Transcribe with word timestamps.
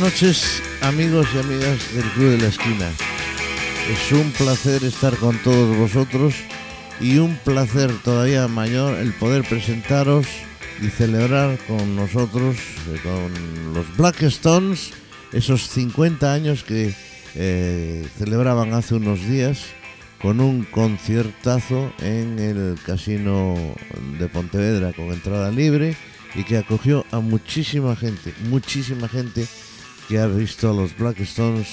Noches 0.00 0.62
amigos 0.80 1.26
y 1.34 1.38
amigas 1.38 1.94
del 1.94 2.04
Club 2.12 2.30
de 2.30 2.38
la 2.38 2.46
Esquina. 2.46 2.90
Es 3.92 4.12
un 4.12 4.32
placer 4.32 4.82
estar 4.82 5.14
con 5.16 5.36
todos 5.42 5.76
vosotros 5.76 6.34
y 7.00 7.18
un 7.18 7.36
placer 7.36 7.92
todavía 8.02 8.48
mayor 8.48 8.96
el 8.96 9.12
poder 9.12 9.44
presentaros 9.44 10.26
y 10.80 10.86
celebrar 10.86 11.58
con 11.66 11.96
nosotros, 11.96 12.56
eh, 12.56 12.98
con 13.02 13.74
los 13.74 13.94
Black 13.98 14.22
Stones, 14.22 14.92
esos 15.32 15.68
50 15.68 16.32
años 16.32 16.64
que 16.64 16.94
eh, 17.34 18.08
celebraban 18.16 18.72
hace 18.72 18.94
unos 18.94 19.20
días 19.26 19.66
con 20.22 20.40
un 20.40 20.64
conciertazo 20.64 21.92
en 21.98 22.38
el 22.38 22.78
Casino 22.86 23.54
de 24.18 24.28
Pontevedra 24.28 24.94
con 24.94 25.12
entrada 25.12 25.50
libre 25.50 25.94
y 26.34 26.44
que 26.44 26.56
acogió 26.56 27.04
a 27.10 27.20
muchísima 27.20 27.94
gente, 27.96 28.32
muchísima 28.48 29.06
gente 29.06 29.46
que 30.10 30.18
ha 30.18 30.26
visto 30.26 30.68
a 30.68 30.74
los 30.74 30.96
Black 30.98 31.20
Stones 31.20 31.68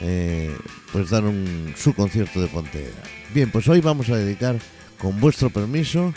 eh, 0.00 0.56
pues 0.90 1.10
dar 1.10 1.22
un, 1.24 1.74
su 1.76 1.92
concierto 1.92 2.40
de 2.40 2.48
Pontevedra. 2.48 3.02
Bien, 3.34 3.50
pues 3.50 3.68
hoy 3.68 3.82
vamos 3.82 4.08
a 4.08 4.16
dedicar, 4.16 4.58
con 4.98 5.20
vuestro 5.20 5.50
permiso, 5.50 6.14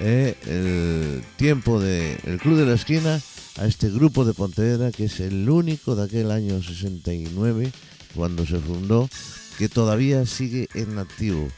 eh, 0.00 0.34
el 0.44 1.22
tiempo 1.36 1.78
del 1.78 2.40
Club 2.40 2.56
de 2.56 2.66
la 2.66 2.74
Esquina 2.74 3.20
a 3.58 3.66
este 3.66 3.90
grupo 3.90 4.24
de 4.24 4.34
Pontevedra 4.34 4.90
que 4.90 5.04
es 5.04 5.20
el 5.20 5.48
único 5.48 5.94
de 5.94 6.02
aquel 6.02 6.32
año 6.32 6.60
69 6.60 7.70
cuando 8.16 8.44
se 8.44 8.58
fundó 8.58 9.08
que 9.56 9.68
todavía 9.68 10.26
sigue 10.26 10.66
en 10.74 10.98
activo. 10.98 11.48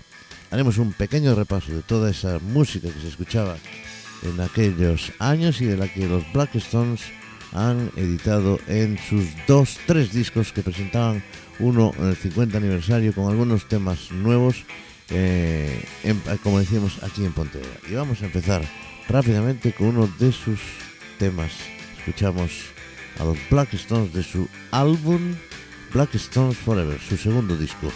Haremos 0.50 0.76
un 0.76 0.92
pequeño 0.92 1.34
repaso 1.34 1.72
de 1.72 1.80
toda 1.80 2.10
esa 2.10 2.40
música 2.40 2.90
que 2.92 3.00
se 3.00 3.08
escuchaba 3.08 3.56
en 4.22 4.38
aquellos 4.38 5.12
años 5.18 5.62
y 5.62 5.64
de 5.64 5.78
la 5.78 5.88
que 5.88 6.06
los 6.06 6.30
Black 6.34 6.56
Stones 6.56 7.00
han 7.56 7.90
editado 7.96 8.60
en 8.68 8.98
sus 8.98 9.24
dos, 9.48 9.78
tres 9.86 10.12
discos 10.12 10.52
que 10.52 10.62
presentaban 10.62 11.24
uno 11.58 11.92
en 11.98 12.08
el 12.08 12.16
50 12.16 12.58
aniversario 12.58 13.12
con 13.14 13.30
algunos 13.30 13.66
temas 13.66 14.10
nuevos, 14.12 14.64
eh, 15.10 15.82
en- 16.04 16.20
como 16.42 16.58
decíamos 16.60 17.02
aquí 17.02 17.24
en 17.24 17.32
Pontevedra. 17.32 17.80
Y 17.90 17.94
vamos 17.94 18.20
a 18.22 18.26
empezar 18.26 18.62
rápidamente 19.08 19.72
con 19.72 19.88
uno 19.88 20.08
de 20.18 20.32
sus 20.32 20.60
temas. 21.18 21.52
Escuchamos 21.98 22.50
a 23.18 23.24
los 23.24 23.38
Black 23.50 23.72
Stones 23.74 24.12
de 24.12 24.22
su 24.22 24.48
álbum 24.70 25.34
Black 25.94 26.14
Stones 26.16 26.56
Forever, 26.58 27.00
su 27.00 27.16
segundo 27.16 27.56
disco. 27.56 27.90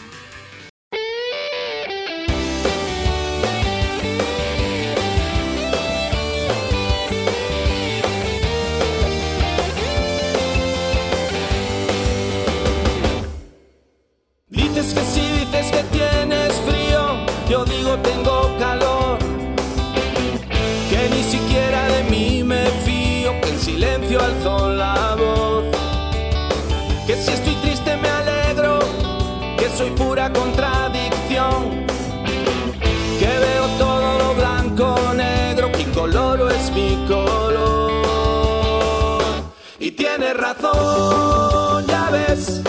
Razón, 40.35 41.87
ya 41.87 42.09
ves. 42.11 42.63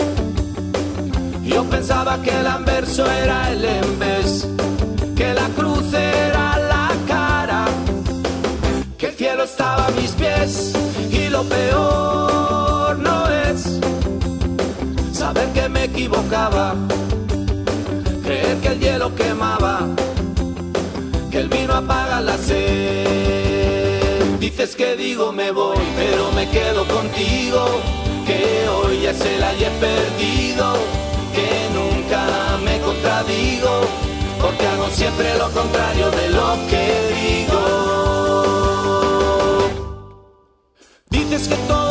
Yo 1.44 1.64
pensaba 1.64 2.20
que 2.20 2.30
el 2.30 2.46
anverso 2.46 3.08
era 3.10 3.50
el 3.52 3.62
vez, 3.98 4.46
que 5.14 5.32
la 5.32 5.48
cruz 5.50 5.92
era 5.92 6.58
la 6.58 6.90
cara, 7.06 7.64
que 8.98 9.06
el 9.06 9.14
cielo 9.14 9.44
estaba 9.44 9.86
a 9.86 9.90
mis 9.90 10.10
pies 10.12 10.72
y 11.10 11.28
lo 11.28 11.44
peor 11.44 12.98
no 12.98 13.28
es 13.28 13.78
saber 15.12 15.48
que 15.52 15.68
me 15.68 15.84
equivocaba, 15.84 16.74
sed. 24.62 24.72
Dices 24.72 24.76
que 24.76 24.94
digo 24.96 25.32
me 25.32 25.50
voy, 25.50 25.76
pero 25.96 26.30
me 26.32 26.48
quedo 26.48 26.86
contigo, 26.86 27.80
que 28.24 28.68
hoy 28.68 29.06
es 29.06 29.20
el 29.20 29.42
ayer 29.42 29.72
perdido, 29.80 30.74
que 31.34 31.68
nunca 31.74 32.58
me 32.62 32.78
contradigo, 32.78 33.80
porque 34.40 34.64
hago 34.64 34.88
siempre 34.90 35.36
lo 35.36 35.50
contrario 35.50 36.10
de 36.12 36.30
lo 36.30 36.56
que 36.70 36.84
digo. 37.20 37.60
Dices 41.10 41.48
que 41.48 41.56
todo 41.66 41.81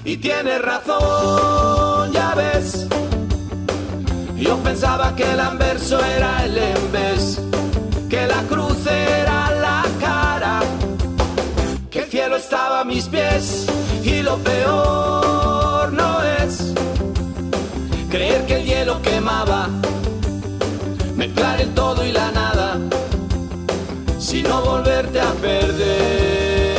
Y 0.06 0.18
tienes 0.18 0.62
razón, 0.62 2.12
ya 2.14 2.36
ves. 2.36 2.86
Yo 4.38 4.58
pensaba 4.58 5.16
que 5.16 5.24
el 5.24 5.40
anverso 5.40 6.00
era 6.06 6.46
el 6.46 6.56
en 6.56 6.92
vez, 6.92 7.42
que 8.10 8.28
la 8.28 8.44
cruz 8.44 8.86
era 8.86 9.50
la 9.60 9.84
cara, 10.00 10.60
que 11.90 12.02
el 12.02 12.10
cielo 12.12 12.36
estaba 12.36 12.82
a 12.82 12.84
mis 12.84 13.06
pies 13.06 13.66
y 14.04 14.22
lo 14.22 14.38
peor 14.38 15.92
no 15.94 16.22
es 16.22 16.74
creer 18.12 18.46
que 18.46 18.58
el 18.58 18.66
hielo 18.66 19.02
quemaba, 19.02 19.68
mezclar 21.16 21.60
el 21.60 21.74
todo 21.74 22.06
y 22.06 22.12
la 22.12 22.32
nada, 22.32 22.43
sino 24.34 24.64
volverte 24.64 25.20
a 25.20 25.32
perder. 25.34 26.74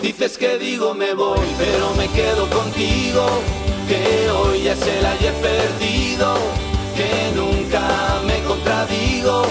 Dices 0.00 0.38
que 0.38 0.58
digo 0.58 0.94
me 0.94 1.12
voy, 1.14 1.40
pero 1.58 1.92
me 1.94 2.06
quedo 2.10 2.48
contigo. 2.50 3.26
Que 3.88 4.30
hoy 4.30 4.68
es 4.68 4.80
el 4.86 5.04
ayer 5.04 5.34
perdido, 5.42 6.36
que 6.96 7.32
nunca 7.34 8.20
me 8.24 8.42
contradigo, 8.42 9.42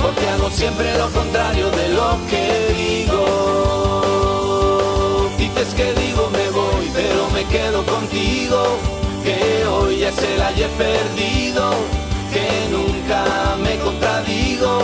porque 0.00 0.28
hago 0.28 0.50
siempre 0.50 0.96
lo 0.98 1.10
contrario 1.10 1.70
de 1.70 1.88
lo 1.90 2.18
que 2.30 2.74
digo. 2.76 3.22
Dices 5.38 5.74
que 5.74 5.92
digo 5.94 6.30
me 6.30 6.50
voy, 6.50 6.90
pero 6.94 7.28
me 7.30 7.44
quedo 7.44 7.84
contigo. 7.84 8.78
Que 9.24 9.64
hoy 9.66 10.02
es 10.02 10.18
el 10.18 10.42
ayer 10.42 10.70
perdido, 10.70 11.70
que 12.32 12.68
nunca 12.70 13.56
me 13.62 13.78
contradigo, 13.78 14.82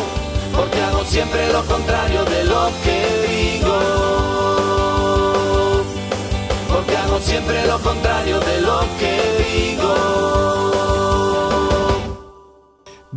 porque 0.55 0.81
hago 0.81 1.05
siempre 1.05 1.53
lo 1.53 1.65
contrario 1.65 2.25
de 2.25 2.45
lo 2.45 2.71
que 2.85 3.07
digo 3.29 4.19
porque 6.69 6.97
hago 6.97 7.19
siempre 7.21 7.67
lo 7.67 7.79
contrario 7.81 8.39
de 8.41 8.61
lo 8.61 8.81
que 8.99 9.21
digo. 9.43 10.58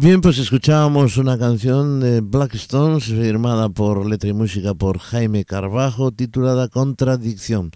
Bien, 0.01 0.19
pues 0.19 0.39
escuchábamos 0.39 1.17
una 1.17 1.37
canción 1.37 1.99
de 1.99 2.21
Black 2.21 2.55
Stones 2.55 3.03
firmada 3.03 3.69
por 3.69 4.03
letra 4.03 4.31
y 4.31 4.33
música 4.33 4.73
por 4.73 4.97
Jaime 4.97 5.45
Carbajo 5.45 6.11
titulada 6.11 6.69
Contradicción. 6.69 7.69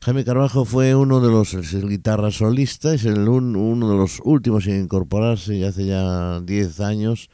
Jaime 0.00 0.24
Carbajo 0.24 0.64
fue 0.64 0.96
uno 0.96 1.20
de 1.20 1.30
los 1.30 1.54
es 1.54 1.74
el 1.74 1.88
guitarra 1.88 2.32
solista, 2.32 2.92
es 2.94 3.04
el 3.04 3.28
un- 3.28 3.54
uno 3.54 3.90
de 3.92 3.96
los 3.96 4.20
últimos 4.24 4.66
en 4.66 4.82
incorporarse 4.82 5.54
y 5.54 5.62
hace 5.62 5.86
ya 5.86 6.40
10 6.40 6.80
años, 6.80 7.30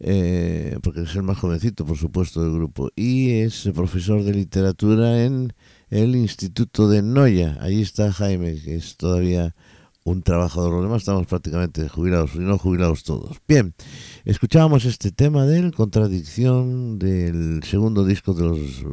eh, 0.00 0.76
porque 0.82 1.02
es 1.02 1.14
el 1.14 1.22
más 1.22 1.38
jovencito, 1.38 1.86
por 1.86 1.96
supuesto, 1.96 2.42
del 2.42 2.54
grupo, 2.54 2.90
y 2.96 3.34
es 3.38 3.70
profesor 3.72 4.24
de 4.24 4.34
literatura 4.34 5.22
en 5.24 5.52
el 5.90 6.16
Instituto 6.16 6.88
de 6.88 7.02
Noya. 7.02 7.56
Allí 7.60 7.82
está 7.82 8.12
Jaime, 8.12 8.60
que 8.60 8.74
es 8.74 8.96
todavía 8.96 9.54
un 10.06 10.22
trabajador. 10.22 10.72
Los 10.72 10.82
demás 10.82 11.02
estamos 11.02 11.26
prácticamente 11.26 11.88
jubilados 11.88 12.36
y 12.36 12.38
no 12.38 12.58
jubilados 12.58 13.02
todos. 13.02 13.38
Bien, 13.48 13.74
escuchábamos 14.24 14.84
este 14.84 15.10
tema 15.10 15.46
de 15.46 15.72
Contradicción 15.72 16.98
del 17.00 17.60
segundo 17.64 18.04
disco 18.04 18.32
de 18.32 18.44
los 18.44 18.84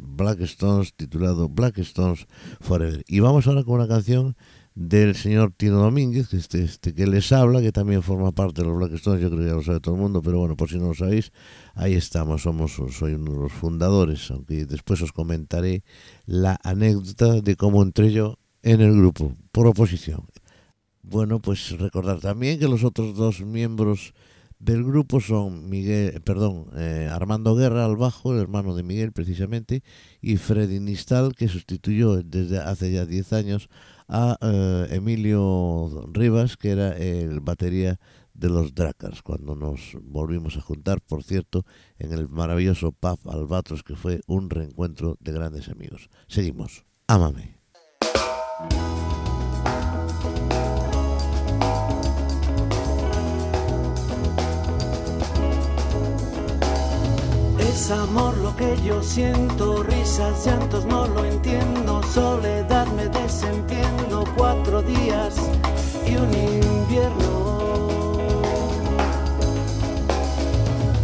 Black 0.00 0.40
Stones 0.40 0.94
titulado 0.94 1.48
Black 1.48 1.78
Stones 1.78 2.26
Forever. 2.60 3.04
Y 3.06 3.20
vamos 3.20 3.46
ahora 3.46 3.62
con 3.62 3.76
una 3.76 3.86
canción 3.86 4.36
del 4.74 5.14
señor 5.14 5.52
Tino 5.56 5.78
Domínguez, 5.78 6.28
que, 6.28 6.36
este, 6.36 6.64
este, 6.64 6.92
que 6.92 7.06
les 7.06 7.30
habla, 7.30 7.60
que 7.60 7.70
también 7.70 8.02
forma 8.02 8.32
parte 8.32 8.62
de 8.62 8.68
los 8.68 8.76
Black 8.76 8.94
Stones, 8.94 9.22
yo 9.22 9.30
creo 9.30 9.40
que 9.40 9.46
ya 9.46 9.54
lo 9.54 9.62
sabe 9.62 9.78
todo 9.78 9.94
el 9.94 10.00
mundo, 10.00 10.22
pero 10.22 10.40
bueno, 10.40 10.56
por 10.56 10.68
si 10.68 10.78
no 10.78 10.88
lo 10.88 10.94
sabéis, 10.94 11.30
ahí 11.74 11.94
estamos, 11.94 12.42
somos, 12.42 12.80
soy 12.90 13.14
uno 13.14 13.32
de 13.32 13.38
los 13.38 13.52
fundadores, 13.52 14.28
aunque 14.32 14.66
después 14.66 15.00
os 15.02 15.12
comentaré 15.12 15.84
la 16.26 16.58
anécdota 16.64 17.40
de 17.40 17.54
cómo 17.54 17.80
entré 17.82 18.10
yo 18.12 18.38
en 18.62 18.80
el 18.80 18.92
grupo, 18.92 19.34
por 19.52 19.68
oposición. 19.68 20.24
Bueno, 21.10 21.40
pues 21.40 21.70
recordar 21.78 22.20
también 22.20 22.58
que 22.58 22.68
los 22.68 22.84
otros 22.84 23.16
dos 23.16 23.40
miembros 23.40 24.12
del 24.58 24.84
grupo 24.84 25.20
son 25.20 25.70
Miguel, 25.70 26.20
perdón, 26.20 26.66
eh, 26.76 27.08
Armando 27.10 27.54
Guerra 27.54 27.86
al 27.86 27.96
bajo, 27.96 28.34
el 28.34 28.40
hermano 28.40 28.74
de 28.74 28.82
Miguel 28.82 29.12
precisamente, 29.12 29.82
y 30.20 30.36
Freddy 30.36 30.80
Nistal, 30.80 31.34
que 31.34 31.48
sustituyó 31.48 32.22
desde 32.22 32.58
hace 32.58 32.92
ya 32.92 33.06
10 33.06 33.32
años 33.32 33.70
a 34.06 34.36
eh, 34.42 34.88
Emilio 34.90 36.06
Rivas, 36.12 36.58
que 36.58 36.70
era 36.70 36.94
el 36.94 37.40
batería 37.40 37.98
de 38.34 38.50
los 38.50 38.74
Dracars, 38.74 39.22
cuando 39.22 39.56
nos 39.56 39.96
volvimos 40.02 40.58
a 40.58 40.60
juntar, 40.60 41.00
por 41.00 41.22
cierto, 41.22 41.64
en 41.98 42.12
el 42.12 42.28
maravilloso 42.28 42.92
pub 42.92 43.18
Albatros, 43.30 43.82
que 43.82 43.96
fue 43.96 44.20
un 44.26 44.50
reencuentro 44.50 45.16
de 45.20 45.32
grandes 45.32 45.70
amigos. 45.70 46.10
Seguimos. 46.26 46.84
Ámame. 47.06 47.56
Es 57.78 57.92
amor 57.92 58.36
lo 58.38 58.56
que 58.56 58.76
yo 58.82 59.00
siento, 59.04 59.84
risas, 59.84 60.44
llantos, 60.44 60.84
no 60.84 61.06
lo 61.06 61.24
entiendo, 61.24 62.02
soledad 62.12 62.88
me 62.88 63.06
desentiendo, 63.08 64.24
cuatro 64.36 64.82
días 64.82 65.36
y 66.04 66.16
un 66.16 66.34
invierno. 66.34 68.18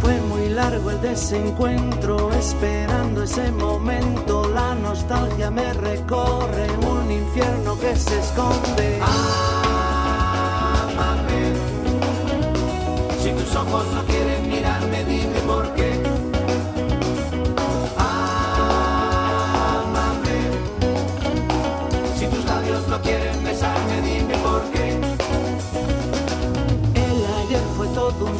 Fue 0.01 0.19
muy 0.23 0.49
largo 0.49 0.91
el 0.91 0.99
desencuentro, 0.99 2.33
esperando 2.33 3.23
ese 3.23 3.53
momento, 3.53 4.49
la 4.49 4.75
nostalgia 4.75 5.49
me 5.49 5.71
recorre, 5.71 6.67
un 6.89 7.09
infierno 7.09 7.79
que 7.79 7.95
se 7.95 8.19
esconde. 8.19 8.99
Amame. 10.91 11.53
Si 13.23 13.31
tus 13.31 13.55
ojos 13.55 13.85
no 13.93 14.03
quieren 14.03 14.49
mirarme, 14.49 15.05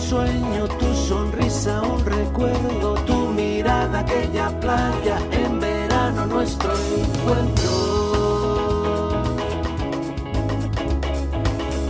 sueño, 0.09 0.67
tu 0.79 0.93
sonrisa 0.93 1.81
un 1.81 2.05
recuerdo, 2.05 2.93
tu 3.05 3.29
mirada 3.29 3.99
aquella 3.99 4.49
playa, 4.59 5.17
en 5.31 5.59
verano 5.59 6.27
nuestro 6.27 6.71
encuentro. 6.71 7.71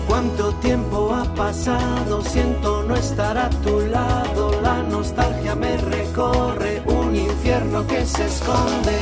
Cuánto 0.07 0.53
tiempo 0.55 1.13
ha 1.13 1.25
pasado, 1.35 2.21
siento 2.21 2.83
no 2.83 2.95
estar 2.95 3.37
a 3.37 3.49
tu 3.49 3.81
lado, 3.81 4.61
la 4.61 4.81
nostalgia 4.83 5.55
me 5.55 5.75
recorre, 5.77 6.81
un 6.85 7.15
infierno 7.15 7.85
que 7.85 8.05
se 8.05 8.25
esconde. 8.25 8.97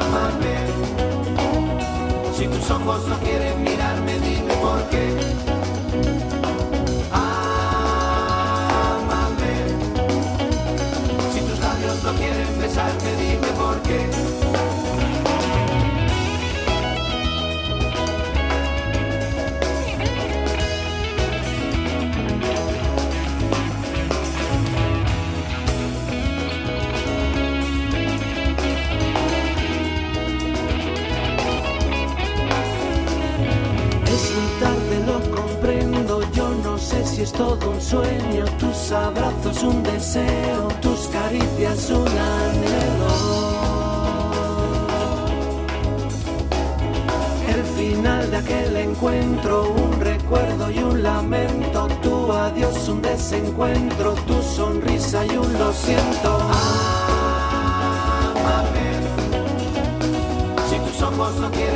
Amame. 0.00 0.56
Si 2.36 2.48
tus 2.48 2.70
ojos 2.70 3.06
no 3.06 3.16
quieren 3.18 3.62
mirarme, 3.62 4.18
dime 4.18 4.54
por 4.54 4.82
qué. 4.90 5.51
Quieren 12.74 13.31
es 37.22 37.32
todo 37.32 37.70
un 37.70 37.80
sueño, 37.80 38.44
tus 38.58 38.90
abrazos 38.90 39.62
un 39.62 39.82
deseo, 39.84 40.68
tus 40.80 41.06
caricias 41.08 41.90
un 41.90 42.08
anhelo. 42.08 43.12
El 47.54 47.62
final 47.78 48.30
de 48.30 48.36
aquel 48.36 48.76
encuentro, 48.76 49.70
un 49.70 50.00
recuerdo 50.00 50.70
y 50.70 50.78
un 50.78 51.02
lamento, 51.02 51.86
tu 52.02 52.32
adiós 52.32 52.88
un 52.88 53.00
desencuentro, 53.02 54.14
tu 54.26 54.42
sonrisa 54.42 55.24
y 55.24 55.36
un 55.36 55.52
lo 55.58 55.72
siento. 55.72 56.40
Amame. 58.34 58.88
Si 60.68 60.76
tus 60.90 61.02
ojos 61.02 61.36
no 61.36 61.50
quieren 61.52 61.71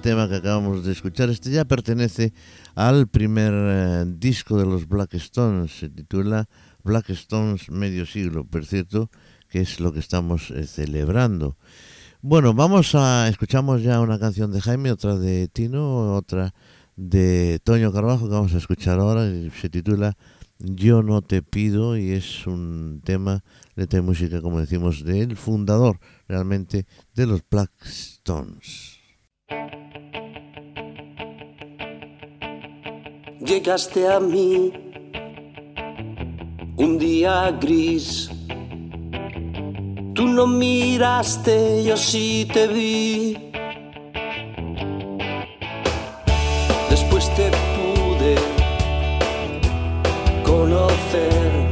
tema 0.00 0.28
que 0.28 0.36
acabamos 0.36 0.84
de 0.84 0.92
escuchar, 0.92 1.28
este 1.28 1.50
ya 1.50 1.66
pertenece 1.66 2.32
al 2.74 3.06
primer 3.06 3.52
eh, 3.54 4.04
disco 4.06 4.56
de 4.56 4.64
los 4.64 4.88
Black 4.88 5.14
Stones, 5.14 5.78
se 5.78 5.90
titula 5.90 6.48
Black 6.82 7.10
Stones 7.10 7.70
Medio 7.70 8.06
Siglo, 8.06 8.44
por 8.44 8.64
cierto, 8.64 9.10
que 9.48 9.60
es 9.60 9.78
lo 9.78 9.92
que 9.92 9.98
estamos 9.98 10.50
eh, 10.52 10.66
celebrando. 10.66 11.58
Bueno, 12.22 12.54
vamos 12.54 12.94
a 12.94 13.28
escuchamos 13.28 13.82
ya 13.82 14.00
una 14.00 14.18
canción 14.18 14.52
de 14.52 14.62
Jaime, 14.62 14.90
otra 14.90 15.16
de 15.16 15.48
Tino, 15.48 16.14
otra 16.14 16.54
de 16.96 17.60
Toño 17.62 17.92
Carbajo 17.92 18.26
que 18.26 18.34
vamos 18.34 18.54
a 18.54 18.58
escuchar 18.58 19.00
ahora. 19.00 19.26
y 19.26 19.50
Se 19.50 19.68
titula 19.68 20.16
Yo 20.58 21.02
no 21.02 21.20
te 21.20 21.42
pido 21.42 21.98
y 21.98 22.12
es 22.12 22.46
un 22.46 23.02
tema, 23.04 23.44
letra 23.74 23.98
y 23.98 24.02
música, 24.02 24.40
como 24.40 24.60
decimos, 24.60 25.04
del 25.04 25.36
fundador 25.36 26.00
realmente 26.26 26.86
de 27.14 27.26
los 27.26 27.42
Black 27.50 27.72
Stones. 27.84 29.00
Llegaste 33.44 34.06
a 34.06 34.20
mí 34.20 34.70
un 36.76 36.98
día 36.98 37.50
gris. 37.58 38.30
Tú 40.14 40.26
no 40.26 40.46
miraste, 40.46 41.82
yo 41.82 41.96
sí 41.96 42.46
te 42.52 42.68
vi. 42.68 43.38
Después 46.90 47.34
te 47.34 47.50
pude 47.76 48.34
conocer. 50.44 51.70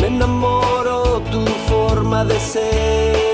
Me 0.00 0.08
enamoró 0.08 1.22
tu 1.30 1.46
forma 1.68 2.24
de 2.24 2.40
ser. 2.40 3.27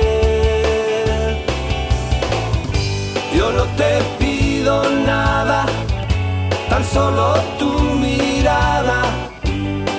Solo 6.94 7.34
tu 7.58 7.72
mirada 8.06 9.02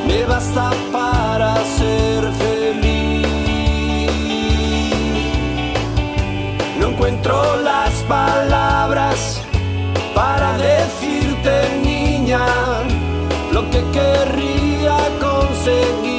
me 0.08 0.24
basta 0.24 0.72
para 0.94 1.54
ser 1.78 2.22
feliz. 2.44 3.28
No 6.80 6.86
encuentro 6.92 7.36
las 7.70 7.94
palabras 8.18 9.42
para 10.14 10.58
decirte, 10.58 11.54
niña, 11.84 12.46
lo 13.52 13.62
que 13.72 13.82
querría 13.98 14.98
conseguir. 15.28 16.16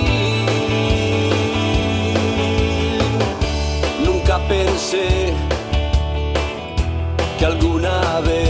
Nunca 4.05 4.37
pensé 4.47 5.33
que 7.39 7.47
alguna 7.47 8.21
vez 8.21 8.46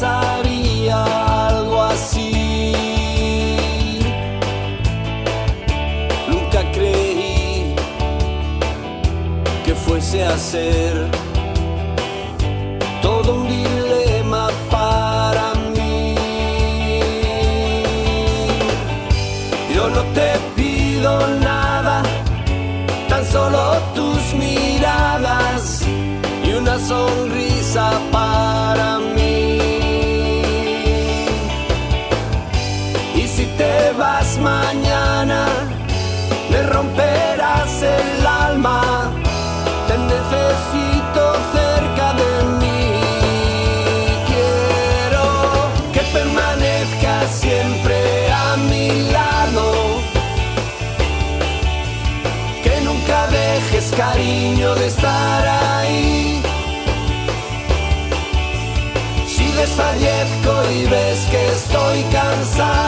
pasaría 0.00 1.48
algo 1.48 1.82
así. 1.82 2.72
Nunca 6.28 6.60
creí 6.72 7.74
que 9.64 9.74
fuese 9.74 10.24
a 10.24 10.38
ser 10.38 11.06
todo 13.02 13.34
un 13.34 13.48
dilema 13.48 14.48
para 14.70 15.52
mí. 15.74 16.14
Yo 19.74 19.88
no 19.90 20.02
te 20.16 20.30
pido 20.56 21.12
nada, 21.42 22.02
tan 23.08 23.24
solo 23.26 23.76
tus 23.94 24.34
miradas 24.34 25.82
y 26.42 26.52
una 26.52 26.78
sonrisa 26.78 28.00
para 28.10 28.98
mí. 28.98 29.29
Estoy 62.32 62.79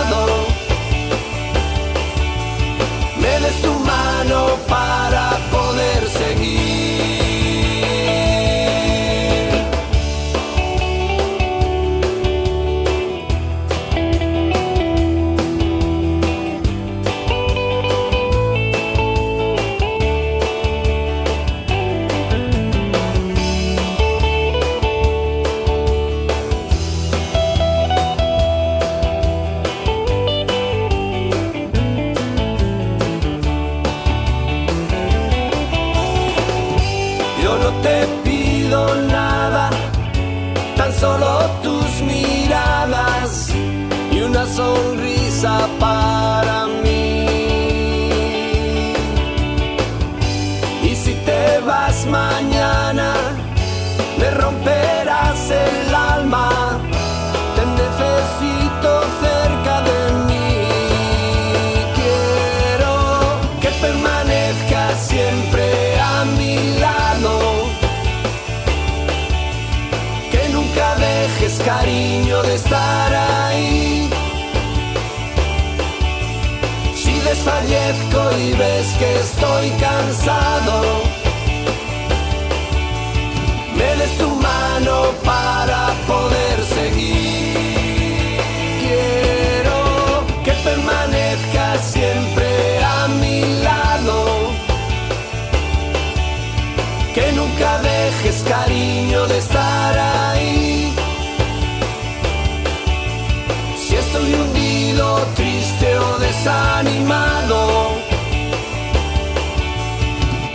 desanimado, 106.43 107.93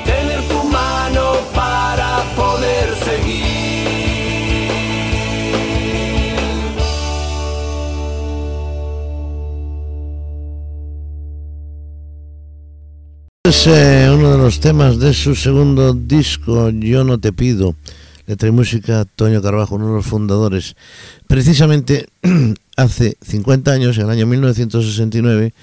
tener 0.06 0.42
tu 0.50 0.64
mano 0.70 1.38
para 1.56 2.24
poder 2.36 2.94
seguir. 3.06 3.48
Es 13.46 13.68
eh, 13.68 14.10
uno 14.14 14.32
de 14.32 14.38
los 14.38 14.60
temas 14.60 15.00
de 15.00 15.14
su 15.14 15.36
segundo 15.36 15.94
disco, 15.94 16.70
Yo 16.70 17.06
no 17.06 17.18
te 17.18 17.32
pido, 17.32 17.76
letra 18.28 18.50
y 18.50 18.52
música, 18.52 19.06
Toño 19.06 19.42
Carbajo, 19.42 19.76
uno 19.76 19.88
de 19.88 19.94
los 19.94 20.06
fundadores. 20.06 20.76
Precisamente 21.28 22.08
hace 22.76 23.18
50 23.22 23.72
años, 23.72 23.98
en 23.98 24.04
el 24.04 24.10
año 24.10 24.28
1969, 24.28 25.54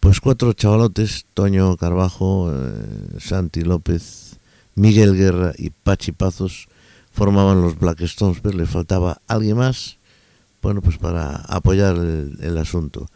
pues 0.00 0.20
cuatro 0.20 0.54
chavalotes, 0.54 1.26
Toño 1.34 1.76
Carbajo, 1.76 2.50
eh, 2.50 3.20
Santi 3.20 3.60
López, 3.60 4.38
Miguel 4.74 5.14
Guerra 5.16 5.52
y 5.56 5.70
Pachi 5.70 6.12
Pazos, 6.12 6.68
formaban 7.12 7.60
los 7.60 7.78
Black 7.78 8.00
Stones, 8.00 8.38
pero 8.42 8.56
le 8.56 8.66
faltaba 8.66 9.20
alguien 9.28 9.58
más, 9.58 9.98
bueno, 10.62 10.80
pues 10.80 10.96
para 10.96 11.36
apoyar 11.36 11.96
el, 11.96 12.38
el 12.40 12.56
asunto. 12.56 13.06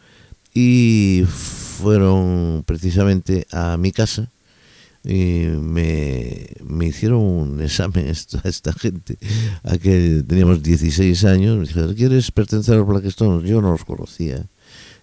Y 0.53 1.23
fueron 1.27 2.63
precisamente 2.65 3.47
a 3.51 3.75
mi 3.77 3.91
casa 3.91 4.29
y 5.03 5.45
me, 5.59 6.47
me 6.65 6.87
hicieron 6.87 7.21
un 7.21 7.61
examen 7.63 8.07
esta, 8.07 8.41
esta 8.47 8.73
gente, 8.73 9.17
a 9.63 9.77
que 9.77 10.23
teníamos 10.27 10.61
16 10.61 11.23
años, 11.25 11.57
me 11.57 11.65
dijeron, 11.65 11.93
¿quieres 11.93 12.31
pertenecer 12.31 12.75
a 12.75 12.77
los 12.79 12.87
Black 12.87 13.05
Stones? 13.05 13.49
Yo 13.49 13.61
no 13.61 13.71
los 13.71 13.85
conocía. 13.85 14.45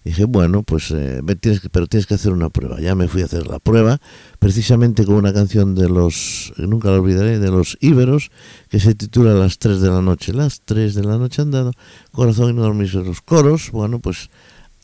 Dije, 0.06 0.24
bueno, 0.24 0.62
pues 0.62 0.92
eh, 0.92 1.20
tienes 1.40 1.60
que, 1.60 1.68
pero 1.68 1.88
tienes 1.88 2.06
que 2.06 2.14
hacer 2.14 2.30
una 2.30 2.48
prueba. 2.48 2.80
Ya 2.80 2.94
me 2.94 3.08
fui 3.08 3.22
a 3.22 3.24
hacer 3.24 3.48
la 3.48 3.58
prueba, 3.58 4.00
precisamente 4.38 5.04
con 5.04 5.16
una 5.16 5.32
canción 5.32 5.74
de 5.74 5.88
los, 5.88 6.52
nunca 6.58 6.92
la 6.92 7.00
olvidaré, 7.00 7.40
de 7.40 7.50
los 7.50 7.76
íberos, 7.80 8.30
que 8.68 8.78
se 8.78 8.94
titula 8.94 9.34
Las 9.34 9.58
3 9.58 9.80
de 9.80 9.88
la 9.88 10.02
noche. 10.02 10.32
Las 10.32 10.60
3 10.64 10.94
de 10.94 11.02
la 11.02 11.18
noche 11.18 11.42
andando, 11.42 11.72
corazón 12.12 12.50
y 12.50 12.52
no 12.52 12.62
dormirse 12.62 12.98
los 12.98 13.20
coros. 13.20 13.72
Bueno, 13.72 13.98
pues 13.98 14.30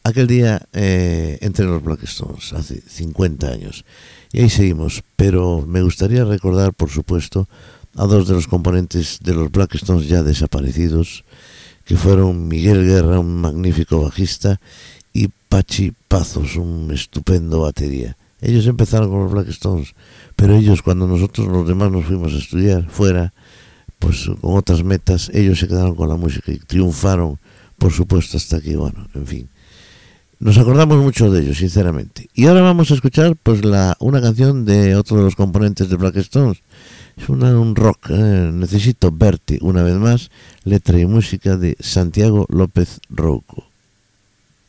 aquel 0.03 0.27
día 0.27 0.67
eh, 0.73 1.39
entre 1.41 1.67
los 1.67 1.85
Black 1.85 2.03
Stones, 2.03 2.53
hace 2.53 2.81
50 2.81 3.47
años. 3.47 3.85
Y 4.33 4.41
ahí 4.41 4.51
seguimos. 4.51 5.03
Pero 5.17 5.65
me 5.67 5.83
gustaría 5.83 6.25
recordar, 6.25 6.73
por 6.73 6.91
supuesto, 6.91 7.49
a 7.97 8.07
dos 8.07 8.27
de 8.27 8.35
los 8.35 8.47
componentes 8.47 9.19
de 9.23 9.35
los 9.35 9.51
Black 9.51 9.75
Stones 9.75 10.09
ya 10.09 10.23
desaparecidos, 10.23 11.25
que 11.85 11.97
fueron 11.97 12.49
Miguel 12.49 12.87
Guerra, 12.87 13.19
un 13.19 13.41
magnífico 13.41 14.03
bajista, 14.03 14.61
y 15.13 15.29
Pachi 15.49 15.93
Pazos, 16.09 16.57
un 16.57 16.91
estupendo 16.93 17.61
batería. 17.61 18.17
Ellos 18.41 18.67
empezaron 18.67 19.11
con 19.11 19.25
los 19.25 19.33
Black 19.33 19.49
Stones, 19.49 19.95
pero 20.35 20.57
ellos 20.57 20.83
cuando 20.83 21.07
nosotros 21.07 21.47
los 21.49 21.69
demás 21.69 21.93
nos 21.93 22.07
fuimos 22.07 22.33
a 22.33 22.39
estudiar 22.39 22.89
fuera, 22.89 23.33
pues 23.99 24.29
con 24.41 24.57
otras 24.57 24.83
metas, 24.83 25.31
ellos 25.33 25.61
se 25.61 25.69
quedaron 25.69 25.95
con 25.95 26.09
la 26.09 26.17
música 26.17 26.51
y 26.51 26.59
triunfaron, 26.59 27.39
por 27.79 27.93
supuesto, 27.93 28.37
hasta 28.37 28.57
aquí, 28.57 28.75
bueno, 28.75 29.07
en 29.15 29.27
fin. 29.27 29.49
Nos 30.43 30.59
acordamos 30.59 30.99
mucho 30.99 31.31
de 31.31 31.41
ellos, 31.41 31.59
sinceramente. 31.59 32.29
Y 32.35 32.47
ahora 32.47 32.63
vamos 32.63 32.91
a 32.91 32.95
escuchar 32.95 33.37
pues 33.41 33.65
la, 33.65 33.97
una 34.01 34.21
canción 34.21 34.65
de 34.65 34.97
otro 34.97 35.19
de 35.19 35.23
los 35.23 35.37
componentes 35.37 35.89
de 35.89 35.95
Black 35.95 36.17
Stones. 36.17 36.63
Es 37.17 37.29
una, 37.29 37.57
un 37.57 37.77
rock, 37.77 38.11
eh, 38.11 38.51
necesito 38.53 39.13
verte 39.13 39.61
una 39.61 39.85
vez 39.85 39.95
más, 39.95 40.33
letra 40.65 40.99
y 40.99 41.07
música 41.07 41.57
de 41.57 41.77
Santiago 41.79 42.47
López 42.49 42.99
Rouco. 43.09 43.69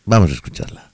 Vamos 0.06 0.30
a 0.30 0.36
escucharla. 0.36 0.93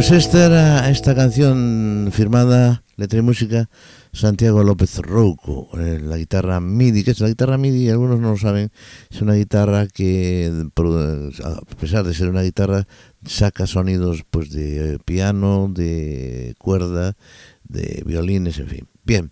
Pues 0.00 0.12
esta 0.12 0.46
era 0.46 0.88
esta 0.88 1.14
canción 1.14 2.08
firmada, 2.10 2.84
letra 2.96 3.18
y 3.18 3.22
música, 3.22 3.68
Santiago 4.14 4.64
López 4.64 4.96
Rouco, 4.96 5.68
eh, 5.78 6.00
la 6.02 6.16
guitarra 6.16 6.58
MIDI, 6.58 7.04
que 7.04 7.10
es 7.10 7.20
la 7.20 7.28
guitarra 7.28 7.58
MIDI, 7.58 7.90
algunos 7.90 8.18
no 8.18 8.30
lo 8.30 8.38
saben, 8.38 8.72
es 9.10 9.20
una 9.20 9.34
guitarra 9.34 9.88
que, 9.88 10.50
a 11.44 11.76
pesar 11.76 12.04
de 12.04 12.14
ser 12.14 12.30
una 12.30 12.40
guitarra, 12.40 12.86
saca 13.26 13.66
sonidos 13.66 14.24
pues 14.30 14.50
de 14.52 14.98
piano, 15.04 15.70
de 15.70 16.54
cuerda, 16.58 17.14
de 17.64 18.02
violines, 18.06 18.58
en 18.58 18.68
fin. 18.68 18.88
Bien, 19.04 19.30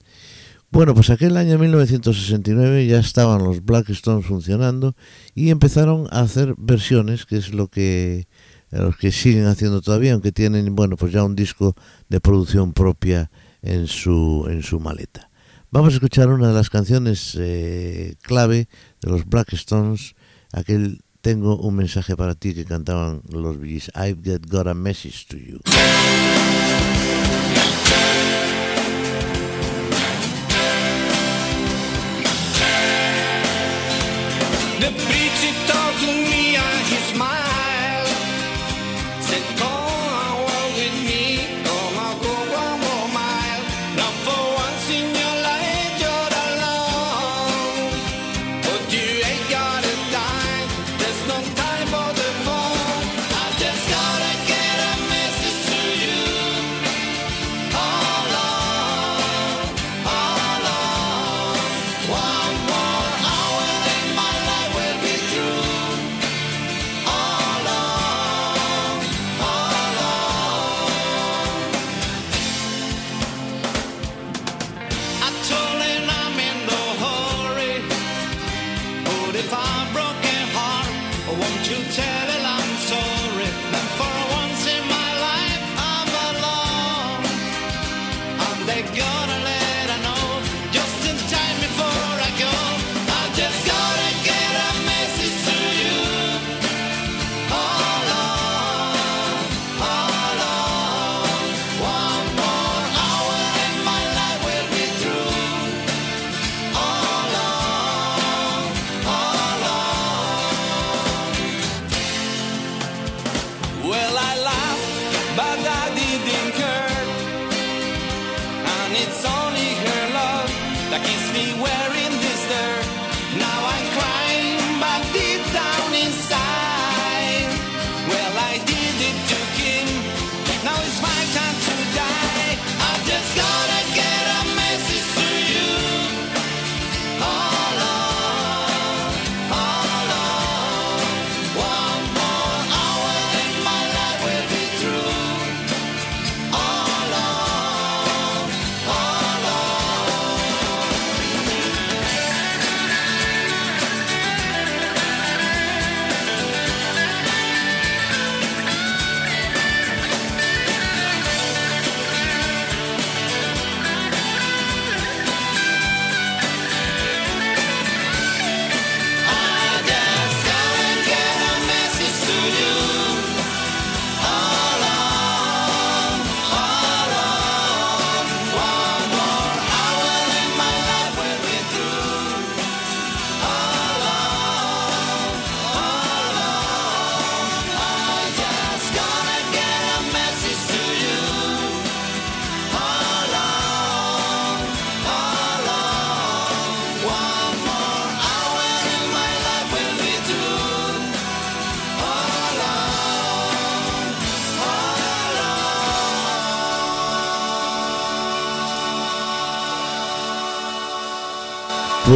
bueno, 0.71 0.95
pues 0.95 1.09
aquel 1.09 1.39
año 1.39 1.59
1969 1.59 2.87
ya 2.87 2.99
estaban 2.99 3.43
los 3.43 3.65
Black 3.65 3.89
Stones 3.89 4.27
funcionando 4.27 4.97
y 5.35 5.49
empezaron 5.49 6.09
a 6.11 6.21
hacer 6.21 6.57
versiones, 6.59 7.25
que 7.25 7.39
es 7.39 7.55
lo 7.55 7.69
que 7.69 8.29
los 8.71 8.97
que 8.97 9.13
siguen 9.13 9.47
haciendo 9.47 9.81
todavía, 9.81 10.13
aunque 10.13 10.33
tienen, 10.33 10.75
bueno, 10.75 10.97
pues 10.97 11.13
ya 11.13 11.25
un 11.25 11.35
disco 11.37 11.75
de 12.09 12.21
producción 12.21 12.73
propia 12.73 13.31
en 13.63 13.87
su 13.87 14.47
en 14.51 14.63
su 14.63 14.81
maleta. 14.81 15.31
Vamos 15.71 15.93
a 15.93 15.95
escuchar 15.95 16.29
una 16.29 16.49
de 16.49 16.55
las 16.55 16.71
canciones 16.71 17.37
eh, 17.39 18.17
clave 18.23 18.69
de 19.03 19.11
los 19.11 19.27
Black 19.27 19.53
Stones, 19.53 20.15
aquel 20.53 21.01
Tengo 21.21 21.57
un 21.57 21.75
mensaje 21.75 22.17
para 22.17 22.35
ti 22.37 22.55
que 22.55 22.65
cantaban 22.65 23.23
los 23.29 23.59
Billys, 23.59 23.91
I've 23.95 24.23
got, 24.49 24.69
a 24.69 24.75
message 24.75 25.27
to 25.27 25.37
you. 25.37 25.59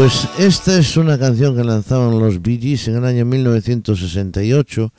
Pues 0.03 0.29
esta 0.37 0.77
es 0.77 0.97
una 0.97 1.17
canción 1.17 1.55
que 1.55 1.63
lanzaban 1.63 2.19
los 2.19 2.43
Bee 2.43 2.59
Gees 2.59 2.89
en 2.89 2.97
el 2.97 3.05
año 3.05 3.25
1968 3.25 4.93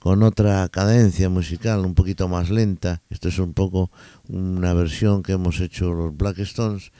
con 0.00 0.24
otra 0.24 0.68
cadencia 0.68 1.28
musical 1.28 1.86
un 1.86 1.94
poquito 1.94 2.26
más 2.26 2.50
lenta. 2.50 3.00
Esto 3.08 3.28
es 3.28 3.38
un 3.38 3.54
poco 3.54 3.92
una 4.26 4.74
versión 4.74 5.22
que 5.22 5.30
hemos 5.30 5.60
hecho 5.60 5.94
los 5.94 6.16
Black 6.16 6.40
Stones 6.40 6.90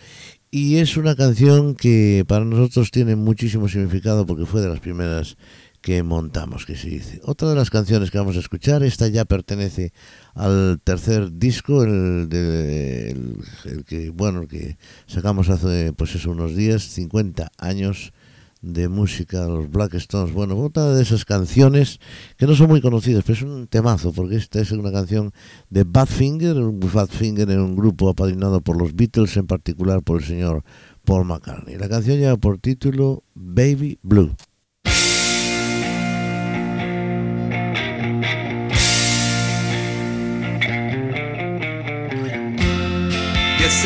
y 0.52 0.76
es 0.76 0.96
una 0.96 1.16
canción 1.16 1.74
que 1.74 2.24
para 2.28 2.44
nosotros 2.44 2.92
tiene 2.92 3.16
muchísimo 3.16 3.68
significado 3.68 4.24
porque 4.24 4.46
fue 4.46 4.60
de 4.60 4.68
las 4.68 4.78
primeras 4.78 5.36
que 5.80 6.02
montamos, 6.02 6.66
que 6.66 6.76
se 6.76 6.88
dice. 6.88 7.20
Otra 7.24 7.48
de 7.50 7.54
las 7.54 7.70
canciones 7.70 8.10
que 8.10 8.18
vamos 8.18 8.36
a 8.36 8.40
escuchar, 8.40 8.82
esta 8.82 9.08
ya 9.08 9.24
pertenece 9.24 9.92
al 10.34 10.80
tercer 10.82 11.32
disco, 11.38 11.82
el, 11.84 12.28
de- 12.28 13.10
el- 13.10 13.84
que 13.86 14.10
bueno, 14.10 14.42
el 14.42 14.48
que 14.48 14.76
sacamos 15.06 15.48
hace 15.50 15.92
pues 15.92 16.14
eso 16.14 16.30
unos 16.30 16.54
días, 16.56 16.82
50 16.82 17.50
años 17.58 18.12
de 18.60 18.88
música, 18.88 19.46
los 19.46 19.70
Black 19.70 19.94
Stones. 19.94 20.34
Bueno, 20.34 20.56
otra 20.58 20.92
de 20.92 21.00
esas 21.00 21.24
canciones 21.24 22.00
que 22.36 22.46
no 22.48 22.56
son 22.56 22.68
muy 22.68 22.80
conocidas, 22.80 23.22
pero 23.24 23.36
es 23.38 23.42
un 23.42 23.68
temazo, 23.68 24.12
porque 24.12 24.34
esta 24.34 24.60
es 24.60 24.72
una 24.72 24.90
canción 24.90 25.32
de 25.70 25.84
Badfinger, 25.84 26.56
Badfinger 26.56 27.48
en 27.52 27.60
un 27.60 27.76
grupo 27.76 28.08
apadrinado 28.08 28.60
por 28.60 28.76
los 28.76 28.96
Beatles, 28.96 29.36
en 29.36 29.46
particular 29.46 30.02
por 30.02 30.20
el 30.20 30.26
señor 30.26 30.64
Paul 31.04 31.24
McCartney. 31.26 31.76
La 31.76 31.88
canción 31.88 32.18
lleva 32.18 32.36
por 32.36 32.58
título 32.58 33.22
Baby 33.34 34.00
Blue. 34.02 34.34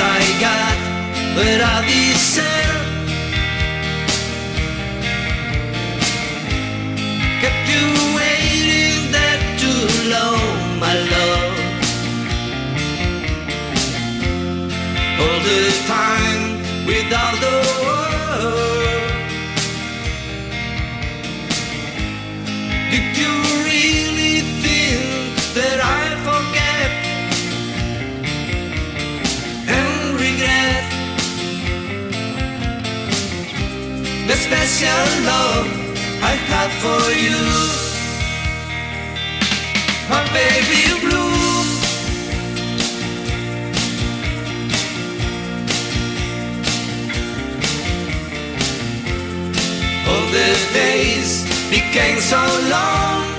I 0.04 0.20
got 0.46 0.76
what 1.36 1.60
I 1.60 1.76
deserve. 1.88 2.80
Kept 7.42 7.64
you 7.72 7.84
waiting 8.18 9.12
that 9.16 9.40
too 9.62 9.84
long, 10.14 10.80
my 10.84 10.94
love. 11.14 11.54
All 15.22 15.40
the 15.50 15.62
time 15.86 16.42
without 16.86 17.34
the 17.44 17.56
word. 17.84 19.12
Did 22.90 23.08
you 23.20 23.32
really 23.68 24.11
the 34.32 34.38
special 34.38 35.04
love 35.26 35.66
I 36.22 36.34
have 36.52 36.72
for 36.82 37.04
you, 37.24 37.42
my 40.08 40.22
baby 40.32 40.84
blue. 41.02 41.32
All 50.08 50.26
the 50.38 50.50
days 50.72 51.44
became 51.70 52.18
so 52.20 52.40
long. 52.70 53.31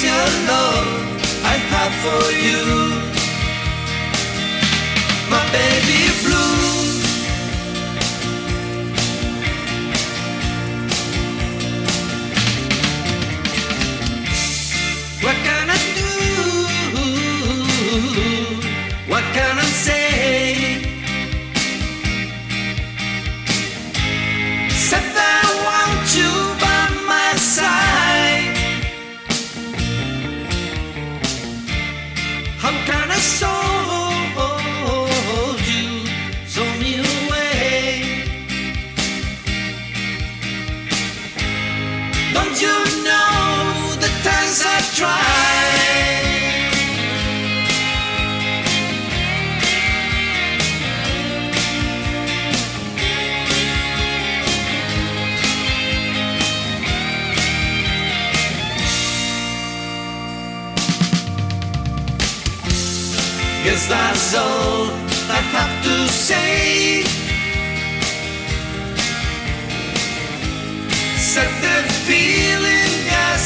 Special 0.00 0.46
love 0.48 0.88
I 1.44 1.56
have 1.72 1.94
for 2.04 2.24
you, 2.46 2.62
my 5.28 5.42
baby 5.52 5.99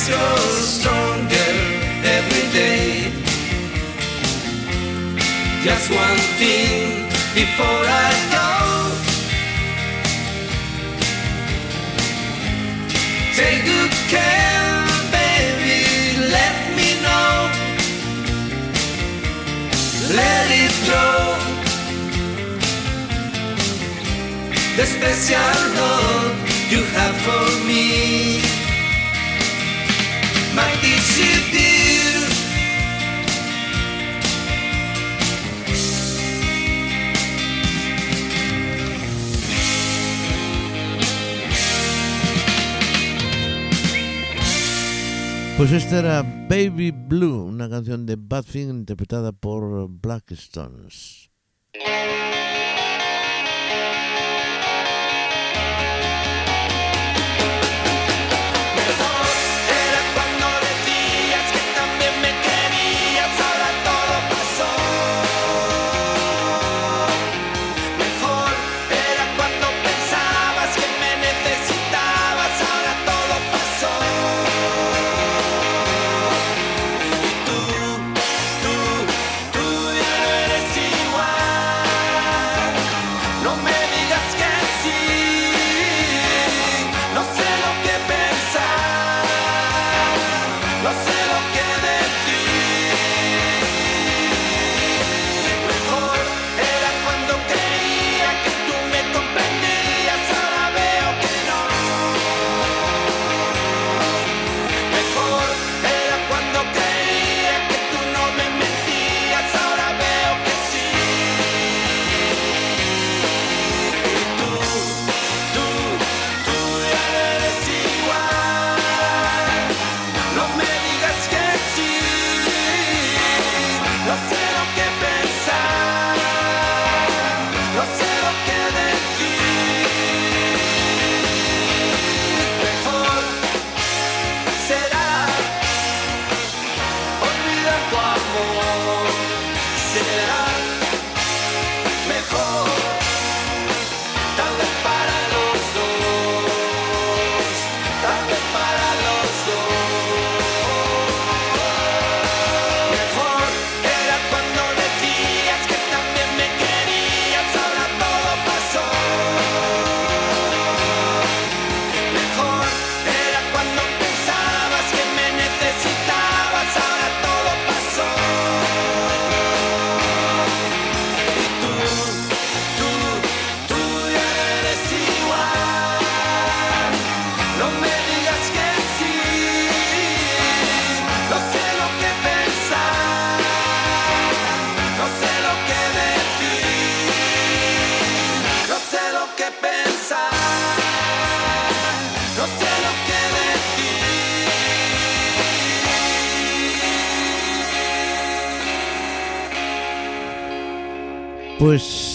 as 0.04 0.10
you're 0.10 0.62
stronger 0.62 1.50
every 2.16 2.46
day. 2.52 3.10
Just 5.62 5.90
one 5.90 6.20
thing 6.38 7.08
before 7.34 7.82
I 7.86 8.12
go. 8.34 8.48
Take 13.36 13.64
good 13.64 13.94
care, 14.12 14.86
baby. 15.10 15.80
Let 16.36 16.56
me 16.76 16.88
know. 17.04 17.34
Let 20.20 20.46
it 20.62 20.74
grow. 20.86 21.20
The 24.76 24.86
special 24.86 25.54
love 25.80 26.36
you 26.70 26.82
have 26.94 27.16
for 27.26 27.66
me. 27.66 28.43
Pues 45.56 45.70
esta 45.70 46.00
era 46.00 46.22
Baby 46.22 46.90
Blue, 46.90 47.44
una 47.44 47.70
canción 47.70 48.04
de 48.04 48.16
Badfinger 48.18 48.74
interpretada 48.74 49.32
por 49.32 49.88
Black 49.88 50.32
Stones. 50.32 51.30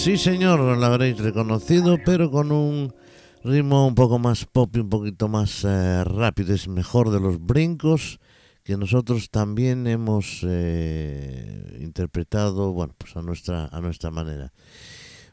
Sí, 0.09 0.17
señor, 0.17 0.59
la 0.79 0.87
habréis 0.87 1.19
reconocido, 1.19 1.99
pero 2.03 2.31
con 2.31 2.51
un 2.51 2.91
ritmo 3.43 3.85
un 3.85 3.93
poco 3.93 4.17
más 4.17 4.45
pop 4.45 4.75
y 4.75 4.79
un 4.79 4.89
poquito 4.89 5.27
más 5.27 5.63
eh, 5.63 6.03
rápido. 6.03 6.55
Es 6.55 6.67
mejor 6.67 7.11
de 7.11 7.19
los 7.19 7.39
brincos 7.39 8.19
que 8.63 8.75
nosotros 8.75 9.29
también 9.29 9.85
hemos 9.85 10.43
eh, 10.43 11.77
interpretado, 11.81 12.73
bueno, 12.73 12.95
pues 12.97 13.15
a 13.17 13.21
nuestra, 13.21 13.67
a 13.67 13.81
nuestra 13.81 14.09
manera. 14.09 14.51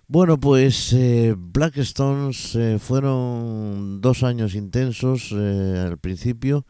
Bueno, 0.08 0.38
pues 0.38 0.92
eh, 0.92 1.34
Black 1.36 1.78
Stones 1.78 2.54
eh, 2.54 2.78
fueron 2.78 4.02
dos 4.02 4.22
años 4.22 4.54
intensos 4.54 5.32
eh, 5.32 5.86
al 5.86 5.96
principio, 5.96 6.66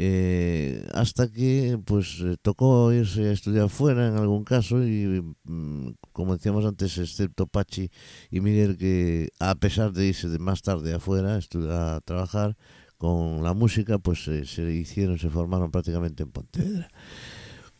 eh, 0.00 0.86
hasta 0.94 1.26
que 1.26 1.76
pues 1.84 2.20
eh, 2.20 2.36
tocó 2.40 2.92
irse 2.92 3.30
a 3.30 3.32
estudiar 3.32 3.68
fuera 3.68 4.06
en 4.06 4.14
algún 4.14 4.44
caso 4.44 4.80
y 4.86 5.20
mm, 5.42 5.88
como 6.12 6.36
decíamos 6.36 6.64
antes, 6.64 6.98
excepto 6.98 7.48
Pachi 7.48 7.90
y 8.30 8.40
Miguel 8.40 8.76
que 8.76 9.30
a 9.40 9.56
pesar 9.56 9.92
de 9.92 10.06
irse 10.06 10.28
de 10.28 10.38
más 10.38 10.62
tarde 10.62 10.94
afuera 10.94 11.36
a, 11.36 12.00
trabajar 12.04 12.56
con 12.96 13.42
la 13.42 13.54
música, 13.54 13.98
pues 13.98 14.28
eh, 14.28 14.44
se 14.46 14.70
hicieron, 14.72 15.18
se 15.18 15.30
formaron 15.30 15.72
prácticamente 15.72 16.22
en 16.22 16.30
Pontevedra. 16.30 16.88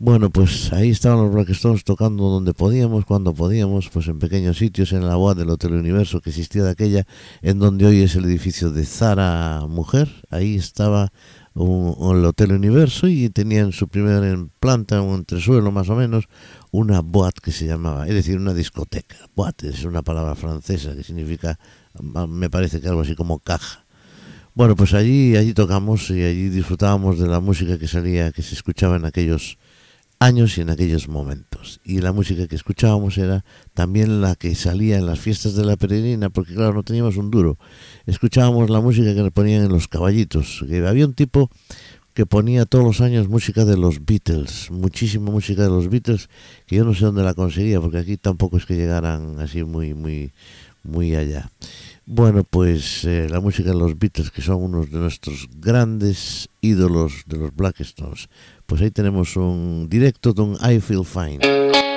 Bueno, 0.01 0.31
pues 0.31 0.73
ahí 0.73 0.91
estaban 0.91 1.25
los 1.25 1.33
Black 1.33 1.85
tocando 1.85 2.29
donde 2.29 2.55
podíamos, 2.55 3.05
cuando 3.05 3.35
podíamos, 3.35 3.91
pues 3.91 4.07
en 4.07 4.21
pequeños 4.21 4.59
sitios, 4.59 4.93
en 4.93 5.07
la 5.07 5.17
boa 5.17 5.35
del 5.35 5.51
Hotel 5.51 5.75
Universo 5.75 6.21
que 6.21 6.31
existía 6.31 6.63
de 6.63 6.71
aquella, 6.71 7.05
en 7.43 7.59
donde 7.61 7.87
hoy 7.87 8.03
es 8.03 8.15
el 8.15 8.25
edificio 8.25 8.71
de 8.71 8.85
Zara 8.85 9.67
Mujer. 9.69 10.09
Ahí 10.31 10.55
estaba 10.55 11.13
un, 11.59 11.95
un- 11.99 12.19
el 12.19 12.25
Hotel 12.25 12.53
Universo 12.53 13.09
y 13.09 13.29
tenía 13.31 13.61
en 13.61 13.73
su 13.73 13.89
primer 13.89 14.23
en 14.25 14.49
planta, 14.61 15.01
un 15.03 15.17
entresuelo 15.17 15.71
más 15.73 15.89
o 15.89 15.97
menos, 15.97 16.25
una 16.71 17.01
boîte 17.01 17.41
que 17.43 17.53
se 17.53 17.67
llamaba, 17.67 18.07
es 18.09 18.15
decir, 18.15 18.37
una 18.39 18.55
discoteca. 18.55 19.17
Boîte 19.35 19.69
es 19.69 19.85
una 19.85 20.03
palabra 20.03 20.35
francesa 20.35 20.95
que 20.95 21.03
significa, 21.03 21.59
me 22.29 22.51
parece 22.51 22.81
que 22.81 22.89
algo 22.89 23.01
así 23.03 23.15
como 23.15 23.39
caja. 23.41 23.85
Bueno, 24.55 24.75
pues 24.75 24.93
allí, 24.95 25.37
allí 25.37 25.55
tocamos 25.55 26.11
y 26.11 26.23
allí 26.23 26.49
disfrutábamos 26.49 27.19
de 27.19 27.29
la 27.29 27.41
música 27.41 27.79
que 27.79 27.87
salía, 27.87 28.33
que 28.33 28.43
se 28.43 28.55
escuchaba 28.55 28.97
en 28.97 29.05
aquellos 29.05 29.57
años 30.19 30.59
y 30.59 30.63
en 30.63 30.71
aquellos 30.71 31.09
momentos. 31.09 31.81
Y 31.85 32.01
la 32.01 32.13
música 32.13 32.47
que 32.47 32.57
escuchábamos 32.57 33.19
era 33.19 33.45
también 33.75 34.21
la 34.21 34.35
que 34.35 34.55
salía 34.55 34.99
en 34.99 35.07
las 35.07 35.21
fiestas 35.21 35.55
de 35.55 35.65
la 35.65 35.77
peregrina, 35.77 36.31
porque 36.31 36.55
claro, 36.55 36.75
no 36.75 36.83
teníamos 36.83 37.17
un 37.17 37.31
duro. 37.31 37.59
Escuchábamos 38.07 38.71
la 38.71 38.81
música 38.81 39.15
que 39.15 39.23
nos 39.23 39.33
ponían 39.33 39.65
en 39.65 39.73
los 39.73 39.89
caballitos. 39.89 40.65
Que 40.69 40.87
había 40.87 41.07
un 41.07 41.15
tipo 41.15 41.51
que 42.19 42.27
ponía 42.27 42.67
todos 42.67 42.85
los 42.85 43.01
años 43.01 43.29
música 43.29 43.65
de 43.65 43.77
los 43.77 44.05
Beatles, 44.05 44.73
muchísima 44.73 45.31
música 45.31 45.63
de 45.63 45.69
los 45.69 45.89
Beatles, 45.89 46.29
que 46.67 46.75
yo 46.75 46.85
no 46.85 46.93
sé 46.93 47.05
dónde 47.05 47.23
la 47.23 47.33
conseguía, 47.33 47.81
porque 47.81 47.99
aquí 47.99 48.17
tampoco 48.17 48.57
es 48.57 48.67
que 48.67 48.75
llegaran 48.75 49.39
así 49.39 49.63
muy, 49.63 49.95
muy, 49.95 50.33
muy 50.83 51.15
allá. 51.15 51.49
Bueno, 52.07 52.43
pues 52.43 53.05
eh, 53.05 53.29
la 53.31 53.39
música 53.41 53.69
de 53.69 53.77
los 53.77 53.97
Beatles, 53.97 54.33
que 54.33 54.43
son 54.43 54.63
unos 54.63 54.91
de 54.91 54.99
nuestros 54.99 55.47
grandes 55.61 56.49
ídolos 56.61 57.23
de 57.27 57.37
los 57.37 57.55
Black 57.55 57.81
Stones. 57.83 58.29
Pues 58.69 58.83
ahí 58.83 58.91
tenemos 58.91 59.35
un 59.37 59.89
directo 59.89 60.35
de 60.35 60.43
un 60.43 60.53
I 60.57 60.79
Feel 60.79 61.03
Fine. 61.03 61.88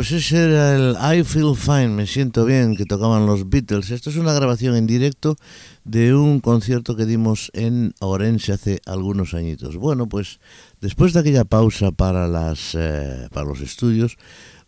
Pues 0.00 0.12
ese 0.12 0.44
era 0.44 0.74
el 0.74 0.96
I 1.18 1.24
Feel 1.24 1.54
Fine, 1.54 1.88
me 1.88 2.06
siento 2.06 2.46
bien, 2.46 2.74
que 2.74 2.86
tocaban 2.86 3.26
los 3.26 3.50
Beatles. 3.50 3.90
Esto 3.90 4.08
es 4.08 4.16
una 4.16 4.32
grabación 4.32 4.74
en 4.74 4.86
directo 4.86 5.36
de 5.84 6.14
un 6.14 6.40
concierto 6.40 6.96
que 6.96 7.04
dimos 7.04 7.50
en 7.52 7.92
Orense 8.00 8.54
hace 8.54 8.80
algunos 8.86 9.34
añitos. 9.34 9.76
Bueno, 9.76 10.08
pues 10.08 10.40
después 10.80 11.12
de 11.12 11.20
aquella 11.20 11.44
pausa 11.44 11.90
para, 11.90 12.28
las, 12.28 12.74
eh, 12.74 13.28
para 13.30 13.46
los 13.46 13.60
estudios, 13.60 14.16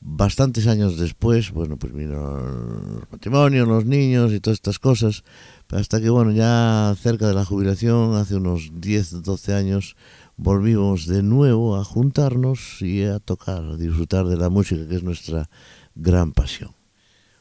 bastantes 0.03 0.67
años 0.67 0.99
después, 0.99 1.51
bueno, 1.51 1.79
pues 1.79 1.95
vino 1.95 2.39
el 2.39 3.07
matrimonio, 3.11 3.65
los 3.65 3.87
niños 3.87 4.35
y 4.35 4.41
todas 4.41 4.57
estas 4.57 4.79
cosas, 4.79 5.25
hasta 5.71 5.99
que, 6.03 6.11
bueno, 6.11 6.33
ya 6.33 6.95
cerca 7.01 7.27
de 7.27 7.33
la 7.33 7.47
jubilación, 7.47 8.17
hace 8.17 8.35
unos 8.35 8.71
10, 8.75 9.23
12 9.23 9.55
años, 9.55 9.97
volvimos 10.37 11.07
de 11.07 11.23
nuevo 11.23 11.77
a 11.77 11.85
juntarnos 11.85 12.81
y 12.83 13.05
a 13.05 13.19
tocar, 13.19 13.65
a 13.65 13.77
disfrutar 13.77 14.27
de 14.27 14.37
la 14.37 14.49
música, 14.49 14.87
que 14.89 14.97
es 14.97 15.03
nuestra 15.03 15.49
gran 15.95 16.33
pasión. 16.33 16.73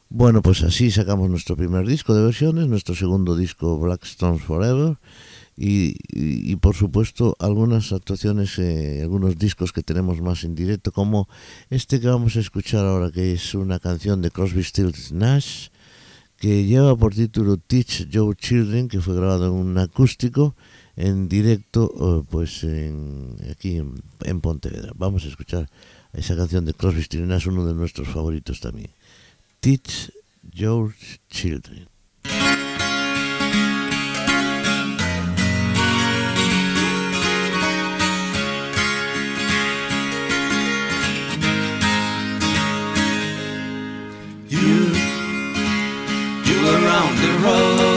Bueno, 0.08 0.42
pues 0.42 0.62
así 0.62 0.90
sacamos 0.90 1.30
nuestro 1.30 1.56
primer 1.56 1.86
disco 1.86 2.14
de 2.14 2.22
versiones, 2.22 2.68
nuestro 2.68 2.94
segundo 2.94 3.34
disco 3.34 3.78
Black 3.78 4.04
Stones 4.04 4.42
Forever 4.42 4.98
y, 5.56 5.94
y- 6.12 6.54
por 6.56 6.74
supuesto 6.74 7.34
algunas 7.38 7.92
actuaciones, 7.92 8.58
eh, 8.58 9.00
algunos 9.00 9.38
discos 9.38 9.72
que 9.72 9.82
tenemos 9.82 10.20
más 10.20 10.44
en 10.44 10.54
directo, 10.54 10.92
como 10.92 11.28
este 11.70 11.98
que 11.98 12.08
vamos 12.08 12.36
a 12.36 12.40
escuchar 12.40 12.84
ahora, 12.84 13.10
que 13.10 13.32
es 13.32 13.54
una 13.54 13.78
canción 13.78 14.20
de 14.20 14.30
Crosby, 14.30 14.62
Stills 14.62 15.12
Nash, 15.12 15.68
que 16.36 16.64
lleva 16.64 16.94
por 16.96 17.14
título 17.14 17.56
Teach 17.56 18.08
Your 18.10 18.36
Children, 18.36 18.88
que 18.88 19.00
fue 19.00 19.14
grabado 19.14 19.46
en 19.46 19.52
un 19.52 19.78
acústico 19.78 20.54
en 20.96 21.28
directo 21.28 21.92
eh, 22.00 22.26
pues 22.30 22.64
en, 22.64 23.36
aquí 23.50 23.76
en, 23.76 24.40
Pontevedra. 24.40 24.92
Vamos 24.94 25.24
a 25.24 25.28
escuchar 25.28 25.68
esa 26.12 26.36
canción 26.36 26.64
de 26.64 26.74
Crosby, 26.74 27.02
Stills 27.02 27.26
Nash, 27.26 27.48
uno 27.48 27.66
de 27.66 27.74
nuestros 27.74 28.08
favoritos 28.08 28.60
también. 28.60 28.90
Teach 29.60 30.12
Your 30.52 30.94
Children. 31.30 31.88
You, 44.48 44.92
you 46.44 46.68
around 46.68 47.18
the 47.18 47.38
road 47.42 47.91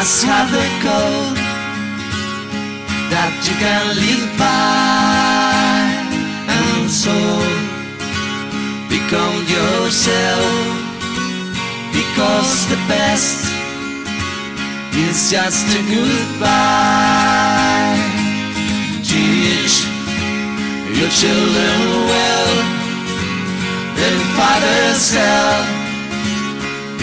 must 0.00 0.24
have 0.24 0.48
the 0.50 0.68
code 0.80 1.36
that 3.12 3.32
you 3.44 3.52
can 3.60 3.84
live 4.00 4.32
by, 4.40 5.92
and 6.56 6.88
so 6.88 7.12
become 8.88 9.36
yourself. 9.44 10.48
Because 11.92 12.64
the 12.72 12.80
best 12.88 13.44
is 14.96 15.28
just 15.28 15.68
a 15.68 15.82
goodbye. 15.92 16.48
Teach 19.04 19.84
your 20.96 21.12
children 21.12 21.76
well 22.08 22.52
then 24.00 24.16
father's 24.32 25.04
help 25.12 25.68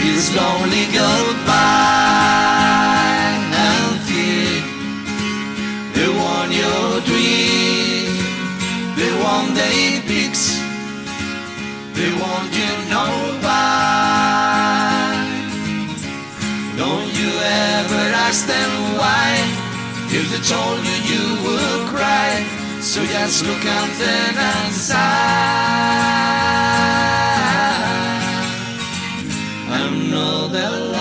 is 0.02 0.34
lonely 0.34 0.86
goodbye 0.90 1.77
won't 12.20 12.52
you 12.60 12.72
know 12.92 13.12
why? 13.44 14.08
Don't 16.76 17.10
you 17.20 17.30
ever 17.78 18.02
ask 18.26 18.46
them 18.46 18.72
why? 19.00 19.28
If 20.10 20.24
they 20.32 20.42
told 20.54 20.80
you, 20.88 20.98
you 21.10 21.24
would 21.44 21.88
cry. 21.88 22.30
So 22.80 23.04
just 23.04 23.44
look 23.44 23.64
out 23.64 23.90
then 23.98 24.34
and 24.36 24.74
sigh. 24.74 24.98
I 29.70 29.90
know 30.10 30.48
that. 30.48 30.97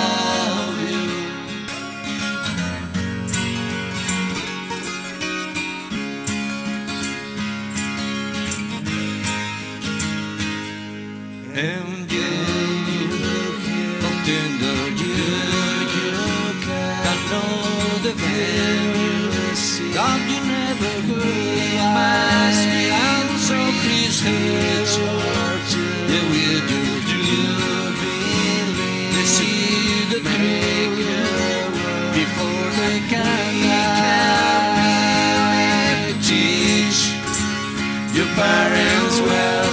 Parents 38.38 39.20
well. 39.20 39.72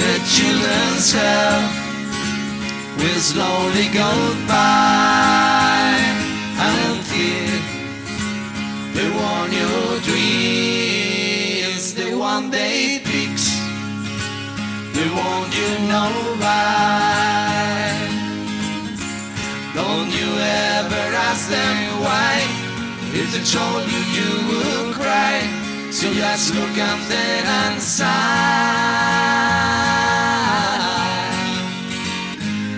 The 0.00 0.12
children's 0.34 1.08
hell 1.12 1.62
will 2.98 3.22
slowly 3.32 3.88
go 4.02 4.10
by 4.46 5.94
fear. 7.10 7.54
They 8.96 9.08
want 9.20 9.50
your 9.52 10.00
dreams, 10.08 11.84
they 11.94 12.14
want 12.14 12.52
they 12.52 13.00
pics, 13.08 13.46
they 14.94 15.08
want 15.18 15.48
you 15.58 15.70
know 15.88 16.12
why. 16.42 17.13
Ask 21.34 21.50
them 21.50 21.76
why? 22.00 22.34
If 23.20 23.26
they 23.34 23.42
told 23.58 23.84
you, 23.92 24.02
you 24.16 24.30
would 24.48 24.94
cry. 24.94 25.36
So 25.90 26.06
just 26.14 26.54
look 26.54 26.76
at 26.78 26.98
them 27.08 27.46
and 27.60 27.82
sigh. 27.82 28.06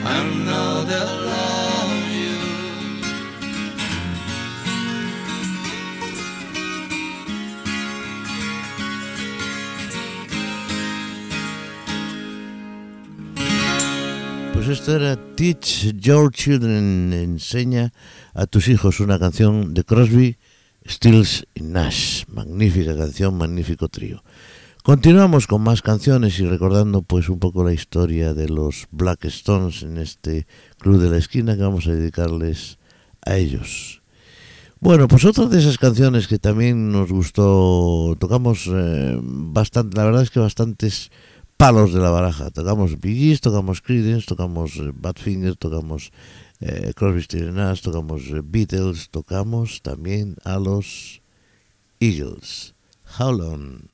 I 0.04 0.18
know 0.46 0.84
they'll 0.88 1.20
love 1.32 1.92
you. 2.20 2.36
Pues 14.54 14.68
esto 14.68 14.94
era 14.94 15.18
Teach 15.36 15.92
Your 16.00 16.30
Children, 16.32 17.12
enseña 17.12 17.92
a 18.36 18.46
tus 18.46 18.68
hijos 18.68 19.00
una 19.00 19.18
canción 19.18 19.72
de 19.72 19.82
Crosby, 19.82 20.36
Stills 20.86 21.46
y 21.54 21.62
Nash. 21.62 22.24
Magnífica 22.28 22.94
canción, 22.94 23.36
magnífico 23.38 23.88
trío. 23.88 24.22
Continuamos 24.82 25.46
con 25.46 25.62
más 25.62 25.80
canciones 25.80 26.38
y 26.38 26.46
recordando 26.46 27.00
pues 27.00 27.30
un 27.30 27.38
poco 27.38 27.64
la 27.64 27.72
historia 27.72 28.34
de 28.34 28.48
los 28.50 28.88
Black 28.90 29.24
Stones 29.24 29.82
en 29.82 29.96
este 29.96 30.46
club 30.78 31.00
de 31.00 31.10
la 31.10 31.16
esquina 31.16 31.56
que 31.56 31.62
vamos 31.62 31.86
a 31.86 31.92
dedicarles 31.92 32.78
a 33.24 33.36
ellos. 33.36 34.02
Bueno, 34.80 35.08
pues 35.08 35.24
otra 35.24 35.46
de 35.46 35.58
esas 35.58 35.78
canciones 35.78 36.28
que 36.28 36.38
también 36.38 36.92
nos 36.92 37.10
gustó, 37.10 38.14
tocamos 38.20 38.70
eh, 38.70 39.18
bastante, 39.22 39.96
la 39.96 40.04
verdad 40.04 40.22
es 40.22 40.30
que 40.30 40.40
bastantes 40.40 41.10
palos 41.56 41.94
de 41.94 42.00
la 42.00 42.10
baraja. 42.10 42.50
Tocamos 42.50 43.00
Bee 43.00 43.38
tocamos 43.38 43.80
Creedence, 43.80 44.26
tocamos 44.26 44.76
eh, 44.76 44.92
Badfinger, 44.94 45.56
tocamos 45.56 46.12
eh, 46.60 46.92
Crosby, 46.94 47.22
Stills 47.22 47.54
Nash, 47.54 47.82
tocamos 47.82 48.22
eh, 48.28 48.40
Beatles, 48.42 49.08
tocamos 49.10 49.82
también 49.82 50.36
a 50.44 50.58
los 50.58 51.20
Eagles. 52.00 52.74
How 53.18 53.32
long? 53.32 53.88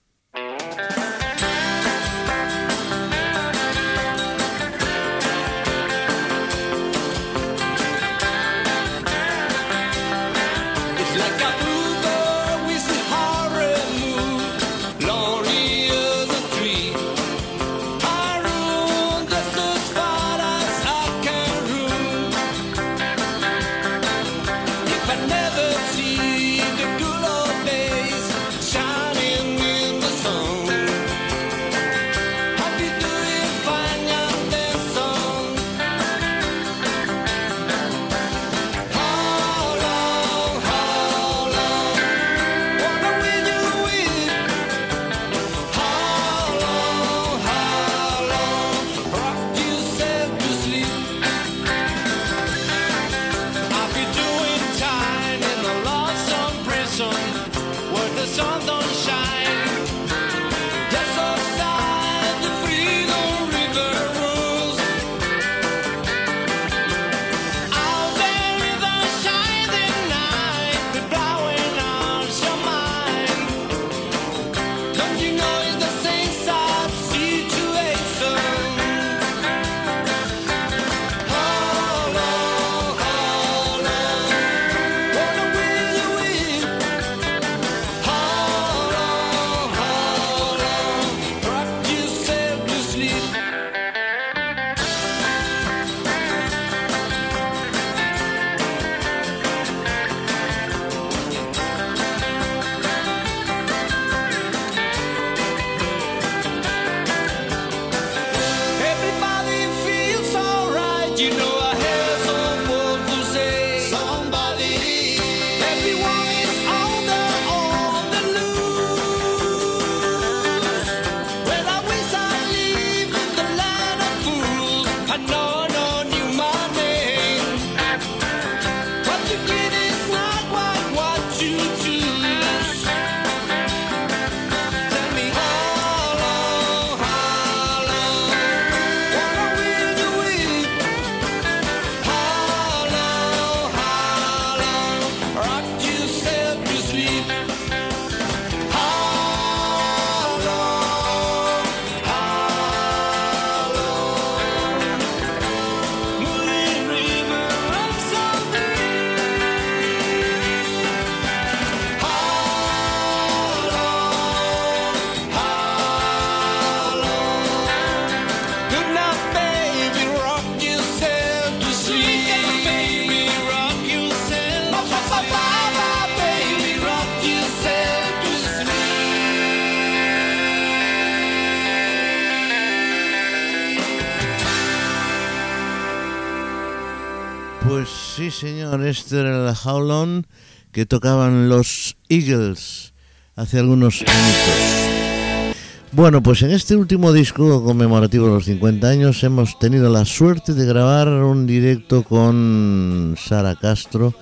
Señor, 188.43 188.85
este 188.85 189.21
era 189.21 189.49
el 189.49 189.55
How 189.65 189.81
Long 189.81 190.25
que 190.73 190.85
tocaban 190.85 191.49
los 191.49 191.97
Eagles 192.09 192.93
hace 193.37 193.61
algunos 193.61 194.03
años. 194.03 195.55
Bueno, 195.93 196.25
pues 196.25 196.43
en 196.43 196.51
este 196.51 196.75
último 196.75 197.13
disco 197.13 197.63
conmemorativo 197.63 198.27
de 198.27 198.33
los 198.33 198.47
50 198.47 198.89
años 198.89 199.23
hemos 199.23 199.61
tenido 199.61 199.89
la 199.91 200.05
suerte 200.05 200.55
de 200.55 200.67
grabar 200.67 201.07
un 201.09 201.47
directo 201.47 202.03
con 202.03 203.15
Sara 203.17 203.55
Castro, 203.55 204.13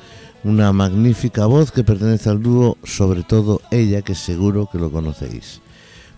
una 0.44 0.70
magnífica 0.74 1.46
voz 1.46 1.72
que 1.72 1.82
pertenece 1.82 2.28
al 2.28 2.42
dúo, 2.42 2.76
sobre 2.84 3.22
todo 3.22 3.62
ella, 3.70 4.02
que 4.02 4.14
seguro 4.14 4.68
que 4.70 4.76
lo 4.78 4.90
conocéis. 4.92 5.62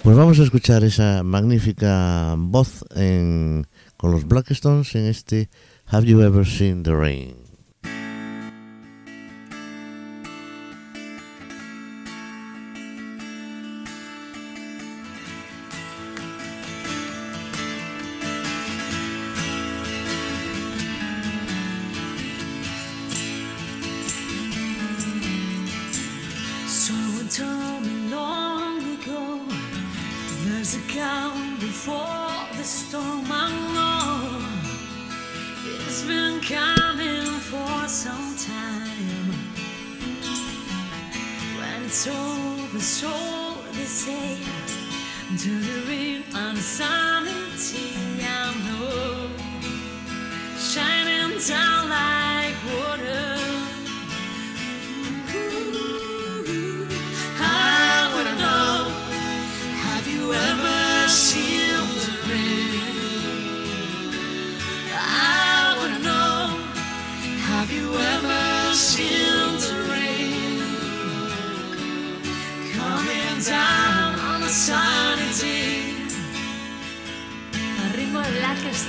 Pues 0.03 0.17
vamos 0.17 0.41
a 0.41 0.43
escuchar 0.43 0.83
esa 0.83 1.23
magnífica 1.23 2.35
voz 2.37 2.85
en- 2.97 3.65
con 3.97 4.11
los 4.11 4.27
Blackstones 4.27 4.93
en 4.97 5.07
este 5.07 5.49
Have 5.87 6.07
You 6.07 6.21
Ever 6.23 6.45
Seen 6.45 6.83
the 6.83 6.93
Rain? 6.93 7.42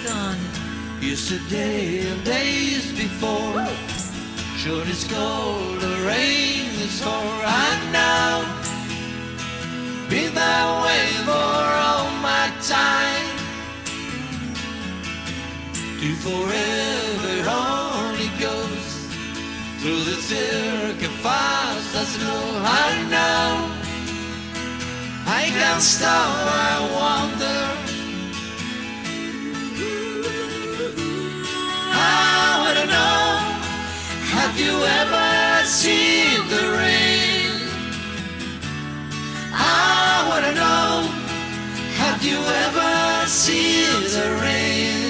done 0.04 0.38
yesterday 1.02 2.08
and 2.10 2.24
days 2.24 2.92
before. 2.94 3.66
Should 4.58 4.72
Sure, 4.72 4.84
it's 4.88 5.04
cold 5.12 5.84
or 5.84 5.98
rain, 6.08 6.70
it's 6.86 7.06
alright 7.06 7.84
now. 7.92 8.44
Be 10.10 10.28
that 10.28 10.68
way 10.86 11.06
for 11.28 11.64
all 11.88 12.10
my 12.30 12.46
time. 12.62 13.30
To 16.00 16.10
forever 16.26 17.50
on 17.50 18.16
it 18.26 18.36
goes 18.40 18.88
through 19.80 20.04
the 20.06 20.20
fast 21.24 21.96
as 21.96 22.18
no 22.20 22.36
I 22.66 22.90
know 23.14 23.84
I 25.26 25.50
can't 25.50 25.82
stop, 25.82 26.36
I 26.48 26.74
wonder. 27.00 27.83
Have 34.54 34.62
you 34.62 34.84
ever 34.84 35.66
seen 35.66 36.48
the 36.48 36.78
rain? 36.78 37.68
I 39.52 40.28
wanna 40.30 40.54
know, 40.54 41.10
have 41.98 42.24
you 42.24 42.38
ever 42.38 43.28
seen 43.28 44.04
the 44.14 44.28
rain? 44.44 45.10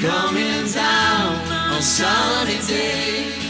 Coming 0.00 0.70
down 0.70 1.34
on 1.50 1.82
sunny 1.82 2.58
day. 2.68 3.43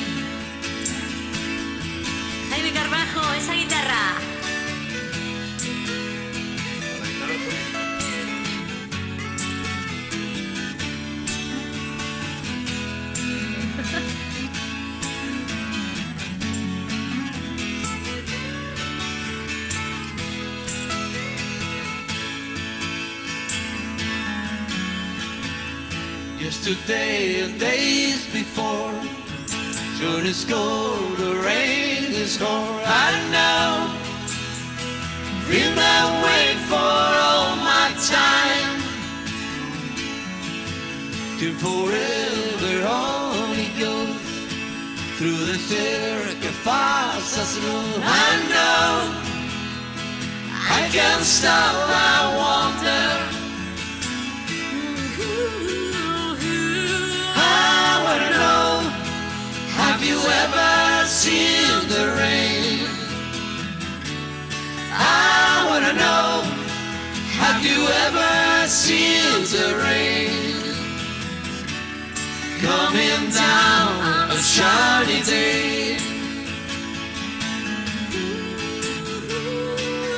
Yesterday 26.67 27.43
and 27.43 27.61
days 27.61 28.25
before, 28.33 28.95
it's 30.25 30.47
cold, 30.47 31.19
the 31.19 31.37
rain 31.45 32.05
is 32.11 32.39
cold. 32.39 32.81
I 32.87 33.12
know, 33.35 33.93
been 35.47 35.75
that 35.77 36.09
way 36.25 36.57
for 36.65 36.89
all 37.29 37.57
my 37.61 37.93
time. 38.01 38.81
To 41.39 41.53
forever 41.61 42.77
only 42.89 43.69
goes 43.79 44.17
through 45.19 45.45
the 45.45 45.59
fast 46.65 47.37
as 47.41 47.59
road. 47.61 48.01
I 48.03 48.41
know, 48.49 49.12
I 50.49 50.89
can't 50.91 51.25
stop. 51.25 51.75
I 51.91 52.37
wonder. 52.41 53.34
Seen 61.25 61.89
the 61.89 62.05
rain? 62.20 62.87
I 64.93 65.64
wanna 65.68 65.95
know, 66.03 66.27
have 67.41 67.61
you 67.68 67.81
ever 68.05 68.68
seen 68.68 69.33
the 69.55 69.68
rain? 69.85 70.53
Coming 72.66 73.22
down 73.43 74.31
a 74.37 74.39
shiny 74.53 75.20
day. 75.22 75.97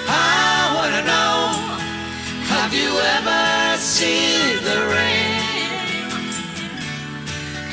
I 0.08 0.72
wanna 0.76 1.02
know, 1.10 1.36
have 2.52 2.72
you 2.80 2.90
ever 3.16 3.42
seen 3.78 4.56
the 4.68 4.78
rain? 4.92 5.36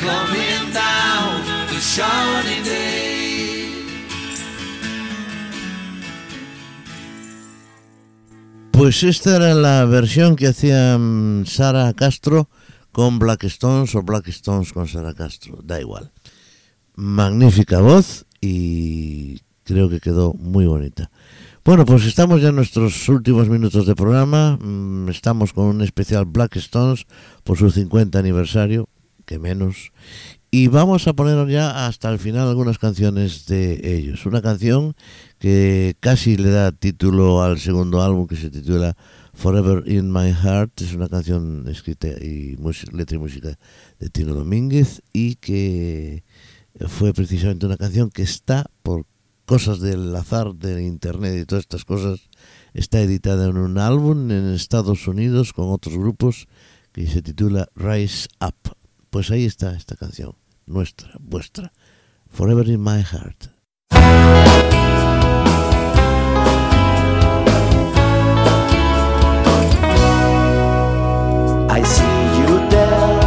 coming 0.03 0.65
down 0.73 1.45
the 1.71 1.79
shiny 1.79 2.61
day. 2.63 2.92
Pues 8.83 9.01
esta 9.03 9.37
era 9.37 9.53
la 9.53 9.85
versión 9.85 10.35
que 10.35 10.47
hacía 10.47 10.97
mm, 10.97 11.45
Sara 11.45 11.93
Castro 11.93 12.49
con 12.91 13.17
Black 13.17 13.45
Stones 13.45 13.95
o 13.95 14.03
Black 14.03 14.27
Stones 14.27 14.73
con 14.73 14.89
Sara 14.89 15.13
Castro, 15.13 15.61
da 15.63 15.79
igual. 15.79 16.11
Magnífica 16.93 17.79
voz 17.79 18.25
y 18.41 19.39
creo 19.63 19.87
que 19.87 20.01
quedó 20.01 20.33
muy 20.33 20.65
bonita. 20.65 21.09
Bueno, 21.63 21.85
pues 21.85 22.03
estamos 22.03 22.41
ya 22.41 22.49
en 22.49 22.57
nuestros 22.57 23.07
últimos 23.07 23.47
minutos 23.47 23.85
de 23.85 23.95
programa. 23.95 24.57
Mm, 24.61 25.07
Estamos 25.07 25.53
con 25.53 25.67
un 25.67 25.81
especial 25.81 26.25
Black 26.25 26.57
Stones 26.57 27.05
por 27.45 27.57
su 27.57 27.71
50 27.71 28.19
aniversario, 28.19 28.89
que 29.25 29.39
menos. 29.39 29.93
Y 30.51 30.67
vamos 30.67 31.07
a 31.07 31.13
poner 31.13 31.47
ya 31.47 31.87
hasta 31.87 32.11
el 32.11 32.19
final 32.19 32.49
algunas 32.49 32.79
canciones 32.79 33.45
de 33.45 33.95
ellos. 33.95 34.25
Una 34.25 34.41
canción 34.41 34.93
que 35.43 35.97
casi 35.99 36.37
le 36.37 36.51
da 36.51 36.71
título 36.71 37.43
al 37.43 37.59
segundo 37.59 38.01
álbum 38.01 38.27
que 38.27 38.37
se 38.37 38.49
titula 38.49 38.95
Forever 39.33 39.83
in 39.91 40.09
My 40.09 40.31
Heart. 40.31 40.79
Es 40.79 40.93
una 40.93 41.09
canción 41.09 41.67
escrita 41.67 42.07
y 42.07 42.55
letra 42.93 43.17
y 43.17 43.19
música 43.19 43.59
de 43.99 44.09
Tino 44.09 44.35
Domínguez 44.35 45.01
y 45.11 45.35
que 45.35 46.23
fue 46.87 47.13
precisamente 47.13 47.65
una 47.65 47.75
canción 47.75 48.09
que 48.09 48.21
está, 48.21 48.71
por 48.83 49.05
cosas 49.45 49.81
del 49.81 50.15
azar 50.15 50.55
del 50.55 50.79
internet 50.79 51.37
y 51.41 51.45
todas 51.45 51.63
estas 51.63 51.83
cosas, 51.83 52.29
está 52.73 53.01
editada 53.01 53.49
en 53.49 53.57
un 53.57 53.79
álbum 53.79 54.31
en 54.31 54.53
Estados 54.53 55.09
Unidos 55.09 55.51
con 55.51 55.71
otros 55.71 55.97
grupos 55.97 56.47
que 56.93 57.05
se 57.05 57.21
titula 57.21 57.67
Rise 57.75 58.29
Up. 58.39 58.77
Pues 59.09 59.29
ahí 59.29 59.43
está 59.43 59.75
esta 59.75 59.97
canción, 59.97 60.35
nuestra, 60.65 61.11
vuestra, 61.19 61.73
Forever 62.29 62.69
in 62.69 62.81
My 62.81 63.03
Heart. 63.03 63.52
I 71.75 71.81
see 71.81 72.03
you 72.37 72.69
there. 72.69 73.22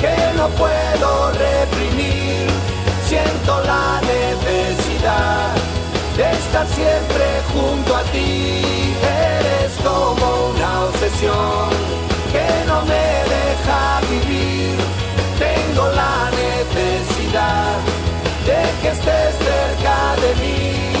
que 0.00 0.36
no 0.36 0.48
puedo 0.50 1.32
reprimir. 1.32 2.46
Siento 3.06 3.60
la 3.64 4.00
necesidad 4.00 5.54
de 6.16 6.30
estar 6.30 6.66
siempre 6.68 7.24
junto 7.52 7.96
a 7.96 8.02
ti. 8.04 8.62
Eres 9.02 9.72
como 9.82 10.50
una 10.54 10.84
obsesión 10.86 11.70
que 12.32 12.46
no 12.66 12.82
me 12.82 13.06
deja 13.34 14.00
vivir. 14.10 14.76
Tengo 15.38 15.88
la 15.88 16.30
necesidad 16.30 17.74
de 18.46 18.60
que 18.80 18.88
estés 18.88 19.34
cerca 19.38 20.16
de 20.22 20.34
mí. 20.40 20.97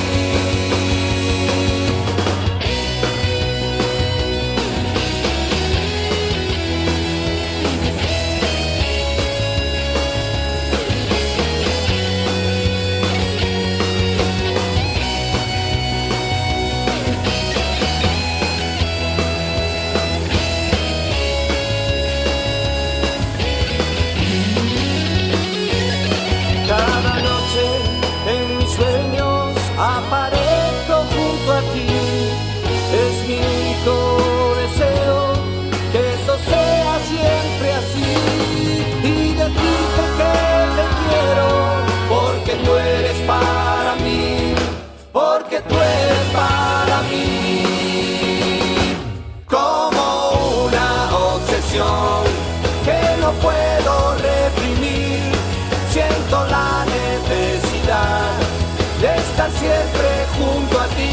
Junto 60.78 60.80
a 60.80 60.86
ti. 60.96 61.12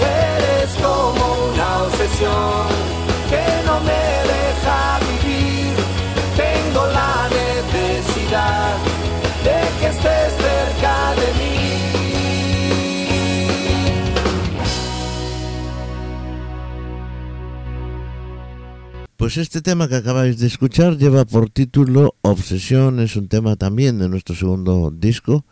Eres 0.00 0.70
como 0.76 1.52
una 1.52 1.82
obsesión 1.84 2.66
que 3.30 3.44
no 3.66 3.80
me 3.80 4.04
deja 4.32 4.98
vivir. 5.00 5.74
Tengo 6.36 6.86
la 6.86 7.28
necesidad 7.28 8.76
de 9.44 9.58
que 9.80 9.86
estés 9.86 10.32
cerca 10.36 11.14
de 11.14 11.28
mí. 11.38 11.52
Pues 19.16 19.36
este 19.36 19.62
tema 19.62 19.88
que 19.88 19.94
acabáis 19.94 20.38
de 20.40 20.48
escuchar 20.48 20.98
lleva 20.98 21.24
por 21.24 21.48
título 21.48 22.16
Obsesión, 22.22 22.98
es 22.98 23.14
un 23.14 23.28
tema 23.28 23.54
también 23.54 24.00
de 24.00 24.08
nuestro 24.08 24.34
segundo 24.34 24.90
disco, 24.90 25.44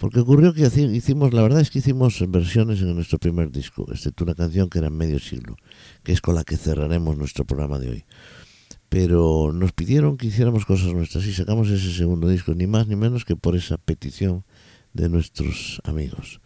porque 0.00 0.20
ocurrió 0.20 0.54
que 0.54 0.62
hicimos, 0.62 1.34
la 1.34 1.42
verdad 1.42 1.60
es 1.60 1.70
que 1.70 1.80
hicimos 1.80 2.24
versiones 2.26 2.80
en 2.80 2.94
nuestro 2.94 3.18
primer 3.18 3.52
disco, 3.52 3.86
excepto 3.92 4.24
una 4.24 4.34
canción 4.34 4.70
que 4.70 4.78
era 4.78 4.88
medio 4.88 5.18
siglo, 5.18 5.56
que 6.02 6.12
es 6.12 6.22
con 6.22 6.34
la 6.34 6.42
que 6.42 6.56
cerraremos 6.56 7.18
nuestro 7.18 7.44
programa 7.44 7.78
de 7.78 7.90
hoy. 7.90 8.04
Pero 8.88 9.52
nos 9.52 9.72
pidieron 9.72 10.16
que 10.16 10.28
hiciéramos 10.28 10.64
cosas 10.64 10.94
nuestras 10.94 11.26
y 11.26 11.34
sacamos 11.34 11.68
ese 11.68 11.92
segundo 11.92 12.28
disco, 12.28 12.54
ni 12.54 12.66
más 12.66 12.88
ni 12.88 12.96
menos 12.96 13.26
que 13.26 13.36
por 13.36 13.56
esa 13.56 13.76
petición 13.76 14.46
de 14.94 15.10
nuestros 15.10 15.82
amigos. 15.84 16.40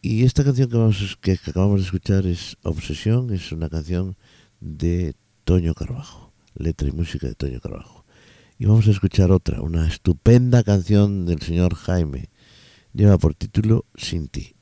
Y 0.00 0.24
esta 0.24 0.42
canción 0.42 0.70
que, 0.70 0.78
vamos, 0.78 1.18
que 1.20 1.32
acabamos 1.32 1.80
de 1.80 1.84
escuchar 1.84 2.24
es 2.24 2.56
Obsesión, 2.62 3.30
es 3.30 3.52
una 3.52 3.68
canción 3.68 4.16
de 4.58 5.14
Toño 5.44 5.74
Carbajo, 5.74 6.32
letra 6.54 6.88
y 6.88 6.92
música 6.92 7.26
de 7.26 7.34
Toño 7.34 7.60
Carbajo. 7.60 8.06
Y 8.58 8.64
vamos 8.64 8.88
a 8.88 8.90
escuchar 8.90 9.32
otra, 9.32 9.60
una 9.60 9.86
estupenda 9.86 10.62
canción 10.62 11.26
del 11.26 11.42
señor 11.42 11.74
Jaime. 11.74 12.29
Lleva 12.92 13.18
por 13.18 13.34
título 13.34 13.84
Sin 13.94 14.26
ti. 14.26 14.56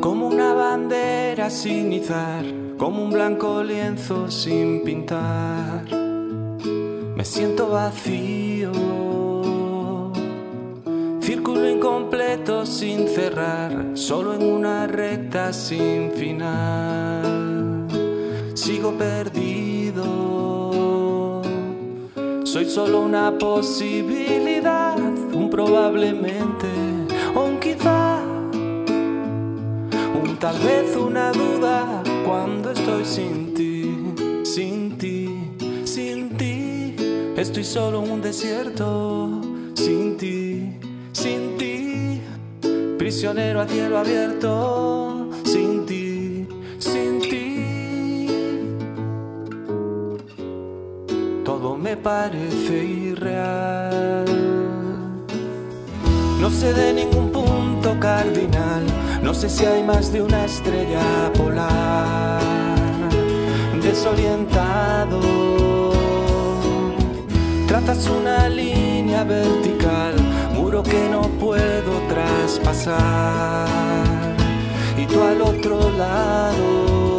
Como 0.00 0.28
una 0.28 0.54
bandera 0.54 1.50
sin 1.50 1.92
izar, 1.92 2.46
como 2.78 3.04
un 3.04 3.10
blanco 3.10 3.62
lienzo 3.62 4.30
sin 4.30 4.82
pintar. 4.82 5.84
Me 7.14 7.24
siento 7.24 7.68
vacío, 7.68 8.72
sin 12.66 13.08
cerrar, 13.08 13.72
solo 13.94 14.34
en 14.34 14.42
una 14.42 14.86
recta 14.86 15.52
sin 15.52 16.10
final. 16.12 17.86
Sigo 18.54 18.92
perdido, 18.92 20.02
soy 22.44 22.66
solo 22.66 23.00
una 23.00 23.36
posibilidad, 23.38 24.96
un 25.32 25.48
probablemente, 25.50 26.68
un 27.34 27.58
quizá. 27.58 28.22
Un 30.22 30.36
tal 30.38 30.58
vez 30.58 30.94
una 30.96 31.32
duda 31.32 32.02
cuando 32.24 32.70
estoy 32.70 33.04
sin 33.04 33.54
ti, 33.54 33.90
sin 34.44 34.98
ti, 34.98 35.28
sin 35.84 36.36
ti. 36.36 36.94
Estoy 37.36 37.64
solo 37.64 38.00
un 38.00 38.20
desierto, 38.20 39.40
sin 39.74 40.16
ti, 40.16 40.78
sin 41.12 41.55
ti. 41.55 41.55
Prisionero 43.06 43.60
a 43.60 43.68
cielo 43.68 43.98
abierto, 43.98 45.30
sin 45.44 45.86
ti, 45.86 46.44
sin 46.80 47.20
ti. 47.20 48.26
Todo 51.44 51.76
me 51.76 51.96
parece 51.96 52.84
irreal. 52.84 54.24
No 56.40 56.50
sé 56.50 56.74
de 56.74 56.94
ningún 56.94 57.30
punto 57.30 57.96
cardinal, 58.00 58.82
no 59.22 59.32
sé 59.32 59.50
si 59.50 59.64
hay 59.64 59.84
más 59.84 60.12
de 60.12 60.22
una 60.22 60.44
estrella 60.44 61.30
polar. 61.36 62.40
Desorientado, 63.84 65.20
trazas 67.68 68.10
una 68.10 68.48
línea 68.48 69.22
vertical, 69.22 70.15
muro 70.76 70.82
que 70.82 71.08
no 71.08 71.22
puedo 71.38 71.92
traspasar. 72.08 73.66
Y 74.98 75.06
tú 75.06 75.22
al 75.22 75.40
otro 75.42 75.90
lado, 75.90 77.18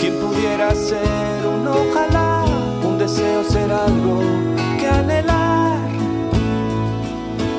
quien 0.00 0.14
pudiera 0.18 0.74
ser 0.74 1.46
un 1.46 1.68
ojalá, 1.68 2.44
un 2.84 2.98
deseo 2.98 3.44
ser 3.44 3.70
algo 3.72 4.20
que 4.78 4.88
anhelar. 4.88 5.78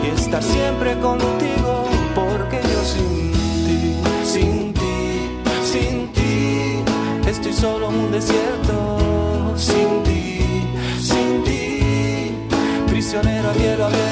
Y 0.04 0.08
estar 0.20 0.44
siempre 0.44 0.98
contigo 1.00 1.86
porque 2.16 2.60
yo 2.62 2.84
sin 2.84 3.32
ti, 3.66 3.96
sin 4.24 4.74
ti, 4.74 5.30
sin 5.64 6.08
ti 6.14 6.84
estoy 7.28 7.54
solo 7.54 7.90
en 7.90 7.96
un 7.96 8.12
desierto. 8.12 8.98
Sin 9.56 10.04
ti, 10.04 10.40
sin 11.02 11.44
ti 11.44 11.58
prisionero 12.88 13.48
a 13.48 13.52
abierto 13.52 14.07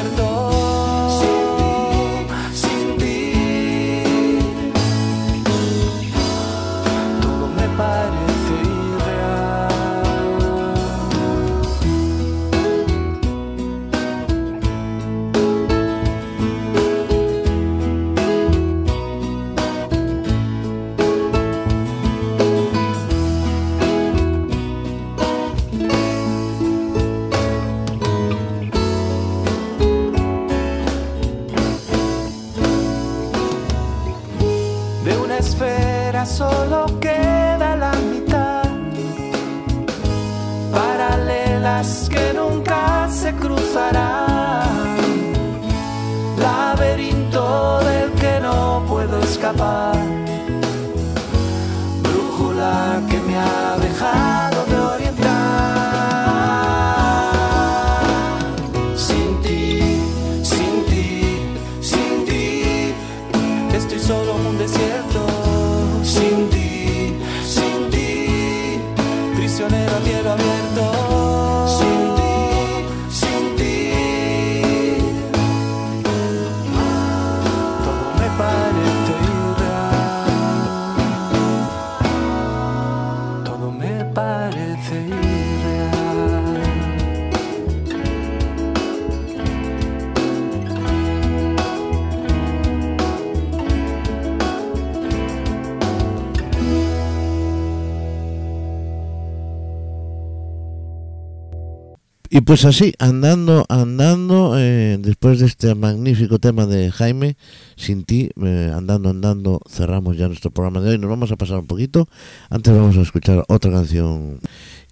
pues 102.46 102.64
así, 102.64 102.94
andando, 103.00 103.66
andando, 103.70 104.54
eh, 104.58 104.98
después 105.00 105.40
de 105.40 105.48
este 105.48 105.74
magnífico 105.74 106.38
tema 106.38 106.68
de 106.68 106.92
Jaime, 106.92 107.38
sin 107.76 108.04
ti, 108.04 108.30
eh, 108.44 108.72
andando, 108.74 109.10
andando, 109.10 109.62
cerramos 109.68 110.16
ya 110.16 110.28
nuestro 110.28 110.52
programa 110.52 110.80
de 110.82 110.92
hoy. 110.92 110.98
Nos 111.00 111.10
vamos 111.10 111.32
a 111.32 111.38
pasar 111.38 111.58
un 111.58 111.66
poquito. 111.66 112.08
Antes 112.50 112.74
vamos 112.74 112.98
a 112.98 113.02
escuchar 113.02 113.44
otra 113.48 113.72
canción 113.72 114.40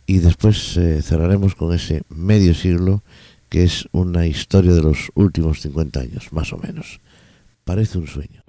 y 0.08 0.18
después 0.18 0.78
eh, 0.78 1.02
cerraremos 1.04 1.54
con 1.54 1.74
ese 1.74 2.02
medio 2.10 2.56
siglo 2.56 3.04
que 3.50 3.64
es 3.64 3.88
una 3.92 4.26
historia 4.26 4.74
de 4.74 4.82
los 4.82 5.12
últimos 5.14 5.62
50 5.62 6.00
años, 6.00 6.34
más 6.34 6.52
o 6.54 6.58
menos. 6.58 7.02
Parece 7.66 8.00
un 8.00 8.08
sueño. 8.08 8.44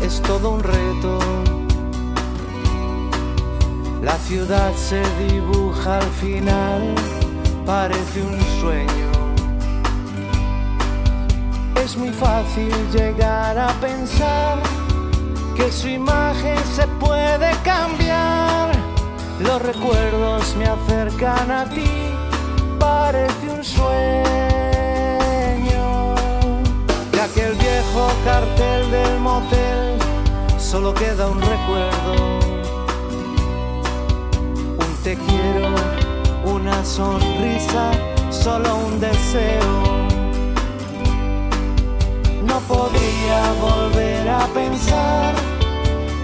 Es 0.00 0.22
todo 0.22 0.52
un 0.52 0.62
reto. 0.62 1.18
La 4.00 4.16
ciudad 4.16 4.72
se 4.74 5.02
dibuja 5.28 5.98
al 5.98 6.10
final, 6.20 6.94
parece 7.66 8.22
un 8.22 8.40
sueño. 8.60 9.12
Es 11.84 11.96
muy 11.96 12.10
fácil 12.10 12.72
llegar 12.92 13.58
a 13.58 13.68
pensar 13.80 14.58
que 15.56 15.70
su 15.70 15.88
imagen 15.88 16.58
se 16.74 16.86
puede 16.98 17.50
cambiar. 17.62 18.70
Los 19.40 19.60
recuerdos 19.60 20.56
me 20.56 20.64
acercan 20.64 21.50
a 21.50 21.64
ti, 21.66 22.14
parece 22.78 23.50
un 23.50 23.62
sueño. 23.62 24.22
De 27.12 27.20
aquel 27.20 27.58
cartel 28.24 28.90
del 28.90 29.18
motel, 29.20 29.98
solo 30.58 30.94
queda 30.94 31.28
un 31.28 31.40
recuerdo. 31.40 32.38
Un 34.78 34.96
te 35.02 35.16
quiero, 35.16 35.68
una 36.44 36.84
sonrisa, 36.84 37.90
solo 38.30 38.76
un 38.76 38.98
deseo. 39.00 40.08
No 42.44 42.58
podía 42.60 43.40
volver 43.60 44.28
a 44.28 44.46
pensar 44.48 45.34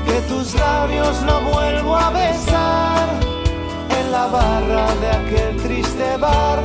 que 0.07 0.21
tus 0.29 0.55
labios 0.55 1.21
no 1.23 1.41
vuelvo 1.53 1.97
a 1.97 2.11
besar. 2.11 3.09
En 4.01 4.13
la 4.13 4.27
barra 4.27 4.87
de 5.03 5.11
aquel 5.11 5.57
triste 5.63 6.17
bar 6.17 6.61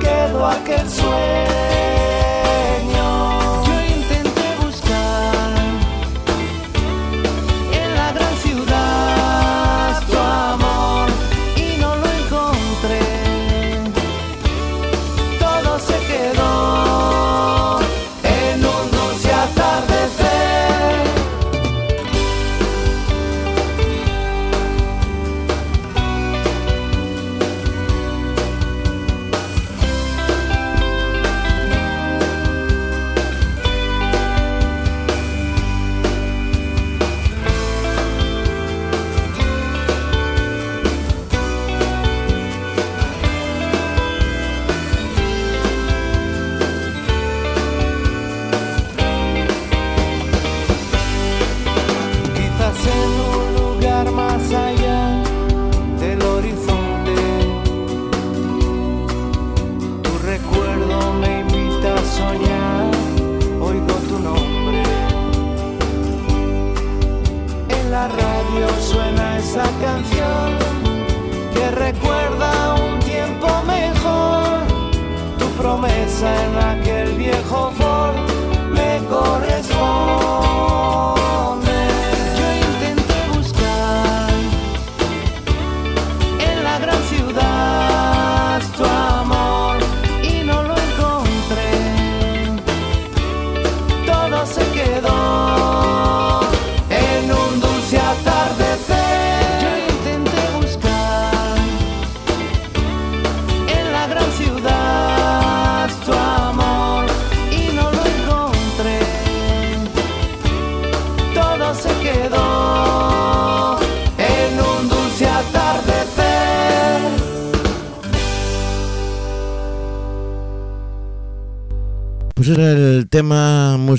quedó 0.00 0.46
aquel 0.46 0.90
sueño. 0.90 2.13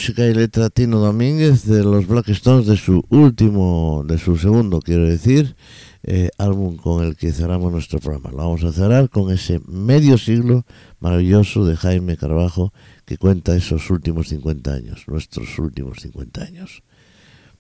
Música 0.06 0.28
y 0.28 0.36
letra 0.36 0.70
Tino 0.70 1.00
Domínguez 1.00 1.66
de 1.66 1.84
los 1.84 2.06
Black 2.06 2.30
Stones 2.30 2.68
de 2.68 2.78
su 2.78 3.04
último, 3.10 4.04
de 4.06 4.20
su 4.20 4.38
segundo, 4.38 4.80
quiero 4.80 5.08
decir, 5.08 5.56
eh, 6.04 6.30
álbum 6.38 6.78
con 6.78 7.04
el 7.04 7.16
que 7.16 7.32
cerramos 7.32 7.72
nuestro 7.72 7.98
programa. 7.98 8.30
Lo 8.30 8.38
vamos 8.38 8.64
a 8.66 8.72
cerrar 8.72 9.10
con 9.10 9.34
ese 9.34 9.62
medio 9.66 10.20
siglo 10.20 10.64
maravilloso 11.00 11.66
de 11.66 11.76
Jaime 11.76 12.18
Carbajo 12.18 12.72
que 13.06 13.18
cuenta 13.18 13.56
esos 13.56 13.90
últimos 13.90 14.28
50 14.28 14.72
años, 14.72 15.06
nuestros 15.08 15.58
últimos 15.58 16.02
50 16.02 16.44
años. 16.44 16.84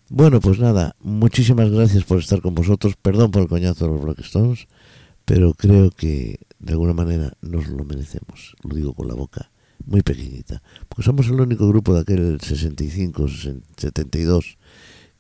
Bueno, 0.10 0.39
pues 0.39 0.60
nada, 0.60 0.96
muchísimas 1.00 1.72
gracias 1.72 2.04
por 2.04 2.20
estar 2.20 2.41
con 2.41 2.54
vosotros. 2.54 2.93
Perdón 3.02 3.32
por 3.32 3.41
el 3.41 3.48
coñazo 3.48 3.88
de 3.88 3.93
los 3.93 4.04
Black 4.04 4.20
Stones, 4.20 4.68
pero 5.26 5.56
creo 5.56 5.89
que 5.89 6.41
de 6.60 6.74
alguna 6.74 6.93
manera 6.93 7.34
nos 7.41 7.70
lo 7.70 7.84
merecemos. 7.86 8.56
Lo 8.62 8.76
digo 8.76 8.93
con 8.93 9.08
la 9.08 9.16
boca 9.16 9.50
muy 9.86 10.01
pequeñita. 10.01 10.61
Porque 10.88 11.03
somos 11.03 11.28
el 11.28 11.39
único 11.39 11.67
grupo 11.67 11.93
de 11.93 12.01
aquel 12.01 12.39
65, 12.41 13.28
72 13.78 14.57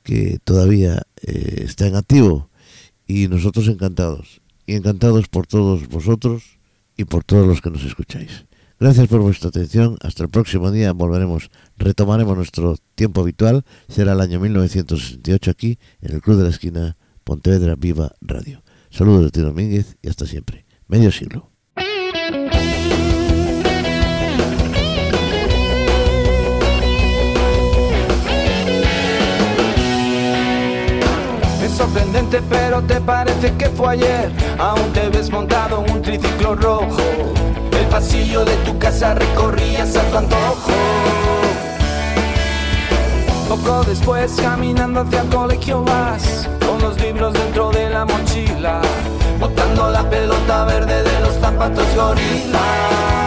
que 0.03 0.39
todavía 0.43 1.01
eh, 1.21 1.63
está 1.65 1.87
en 1.87 1.95
activo 1.95 2.49
y 3.07 3.27
nosotros 3.27 3.67
encantados. 3.67 4.41
Y 4.67 4.75
encantados 4.75 5.27
por 5.27 5.47
todos 5.47 5.87
vosotros 5.87 6.59
y 6.97 7.05
por 7.05 7.23
todos 7.23 7.47
los 7.47 7.61
que 7.61 7.69
nos 7.69 7.83
escucháis. 7.83 8.45
Gracias 8.79 9.07
por 9.07 9.21
vuestra 9.21 9.49
atención. 9.49 9.97
Hasta 10.01 10.23
el 10.23 10.29
próximo 10.29 10.71
día 10.71 10.91
volveremos, 10.91 11.49
retomaremos 11.77 12.35
nuestro 12.35 12.75
tiempo 12.95 13.21
habitual. 13.21 13.63
Será 13.87 14.13
el 14.13 14.21
año 14.21 14.39
1968 14.39 15.51
aquí 15.51 15.79
en 16.01 16.15
el 16.15 16.21
Club 16.21 16.37
de 16.37 16.43
la 16.43 16.49
Esquina, 16.49 16.97
Pontevedra 17.23 17.75
Viva 17.75 18.13
Radio. 18.21 18.63
Saludos 18.89 19.25
de 19.25 19.31
Tino 19.31 19.47
Domínguez 19.47 19.97
y 20.01 20.09
hasta 20.09 20.25
siempre. 20.25 20.65
Medio 20.87 21.11
siglo. 21.11 21.54
Sorprendente, 31.75 32.41
pero 32.49 32.81
te 32.83 33.01
parece 33.01 33.53
que 33.55 33.67
fue 33.69 33.93
ayer. 33.93 34.31
Aún 34.57 34.91
te 34.93 35.09
ves 35.09 35.29
montado 35.29 35.83
en 35.85 35.91
un 35.91 36.01
triciclo 36.01 36.55
rojo. 36.55 36.97
El 37.77 37.85
pasillo 37.87 38.45
de 38.45 38.55
tu 38.57 38.77
casa 38.79 39.13
recorrías 39.13 39.95
a 39.95 40.01
tu 40.03 40.17
antojo. 40.17 40.71
Poco 43.49 43.83
después, 43.83 44.31
caminando 44.41 45.01
hacia 45.01 45.21
el 45.21 45.27
colegio 45.27 45.83
vas, 45.83 46.49
con 46.65 46.81
los 46.81 46.99
libros 46.99 47.33
dentro 47.33 47.71
de 47.71 47.89
la 47.89 48.05
mochila, 48.05 48.81
botando 49.39 49.89
la 49.89 50.09
pelota 50.09 50.65
verde 50.65 51.03
de 51.03 51.19
los 51.19 51.35
zapatos 51.35 51.85
gorila. 51.95 53.24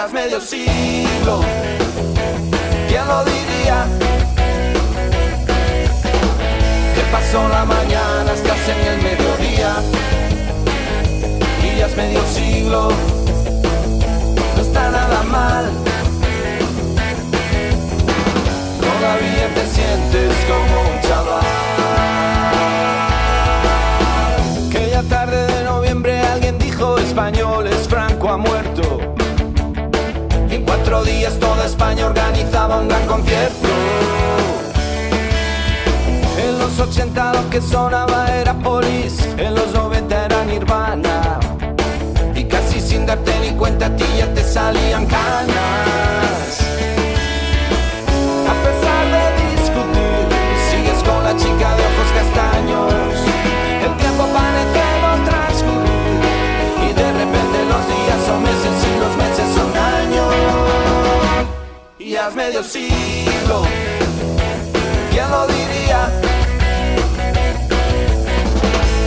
Haz 0.00 0.12
medio 0.12 0.40
siglo, 0.40 1.40
¿quién 2.88 3.06
lo 3.08 3.24
diría? 3.24 3.84
Que 6.94 7.02
pasó 7.10 7.48
la 7.48 7.64
mañana, 7.64 8.32
estás 8.32 8.68
en 8.68 8.86
el 8.86 9.02
mediodía. 9.02 9.74
Es 11.84 11.96
medio 11.96 12.20
siglo, 12.26 12.90
no 14.56 14.62
está 14.62 14.90
nada 14.90 15.22
mal. 15.22 15.70
Todavía 18.80 19.54
te 19.54 19.66
sientes 19.66 20.34
como 20.48 20.80
un 20.90 21.00
chaval. 21.02 22.17
Cuatro 30.68 31.02
días 31.02 31.38
toda 31.38 31.64
España 31.64 32.06
organizaba 32.06 32.78
un 32.78 32.88
gran 32.88 33.06
concierto. 33.06 33.68
En 36.44 36.58
los 36.58 36.78
80 36.78 37.32
lo 37.32 37.50
que 37.50 37.60
sonaba 37.60 38.28
era 38.36 38.52
Police, 38.52 39.18
en 39.38 39.54
los 39.54 39.72
90 39.72 40.26
era 40.26 40.44
Nirvana. 40.44 41.40
Y 42.34 42.44
casi 42.44 42.80
sin 42.80 43.06
darte 43.06 43.32
ni 43.40 43.50
cuenta 43.56 43.86
a 43.86 43.96
ti 43.96 44.04
ya 44.18 44.32
te 44.34 44.44
salían 44.44 45.06
canas. 45.06 45.67
Medio 62.34 62.62
siglo, 62.62 63.62
¿quién 65.10 65.28
lo 65.30 65.46
diría? 65.46 66.08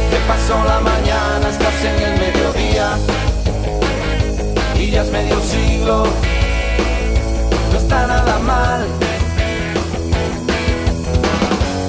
Te 0.09 0.17
pasó 0.27 0.63
la 0.65 0.79
mañana, 0.81 1.49
estás 1.49 1.83
en 1.85 2.01
el 2.01 2.19
mediodía 2.19 2.97
y 4.75 4.89
ya 4.89 5.03
es 5.03 5.11
medio 5.11 5.39
siglo, 5.39 6.07
no 7.71 7.77
está 7.77 8.07
nada 8.07 8.39
mal. 8.39 8.85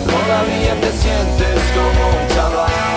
Todavía 0.06 0.80
te 0.80 0.92
sientes 0.92 1.62
como 1.74 2.08
un 2.08 2.28
chaval. 2.34 2.91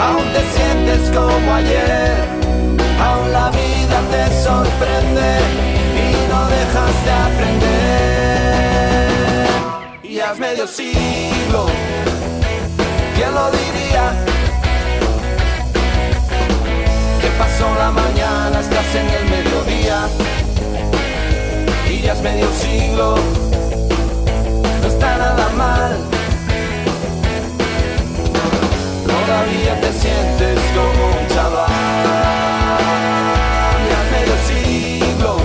Aún 0.00 0.24
te 0.32 0.40
sientes 0.56 1.10
como 1.10 1.54
ayer, 1.54 2.14
aún 3.00 3.32
la 3.32 3.50
vida 3.50 4.00
te 4.10 4.42
sorprende 4.42 5.38
y 5.94 6.28
no 6.30 6.46
dejas 6.48 7.04
de 7.04 7.10
aprender. 7.26 8.68
Y 10.02 10.20
has 10.20 10.38
medio 10.38 10.66
siglo, 10.66 11.66
¿quién 13.14 13.34
lo 13.34 13.50
diría? 13.50 14.04
que 17.20 17.28
pasó 17.38 17.74
la 17.74 17.90
mañana, 17.90 18.60
estás 18.60 18.94
en 18.94 19.10
el 19.10 19.24
mediodía 19.28 20.08
y 21.90 22.00
ya 22.02 22.12
es 22.12 22.22
medio 22.22 22.50
siglo, 22.52 23.16
no 24.80 24.88
está 24.88 25.18
nada 25.18 25.48
mal. 25.56 26.17
todavía 29.28 29.78
te 29.80 29.92
sientes 29.92 30.58
como 30.74 31.02
un 31.20 31.26
chaval 31.28 31.68
de 33.86 33.94
al 34.00 34.08
medio 34.16 34.36
siglo. 34.48 35.36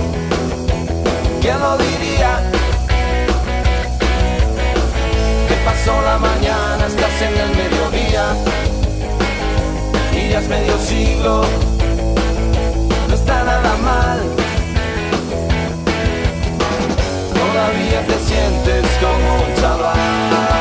¿Quién 1.42 1.60
lo 1.60 1.76
diría? 1.76 2.30
Que 5.48 5.56
pasó 5.66 5.92
la 6.02 6.16
mañana, 6.18 6.86
estás 6.86 7.16
en 7.28 7.34
el 7.44 7.50
mediodía 7.62 8.24
y 10.12 10.30
ya 10.30 10.38
es 10.38 10.48
medio 10.48 10.78
siglo. 10.78 11.44
No 13.08 13.14
está 13.14 13.44
nada 13.44 13.76
mal. 13.84 14.20
Todavía 17.38 18.00
te 18.06 18.18
sientes 18.28 18.84
como 19.02 19.28
un 19.44 19.54
chaval. 19.60 20.53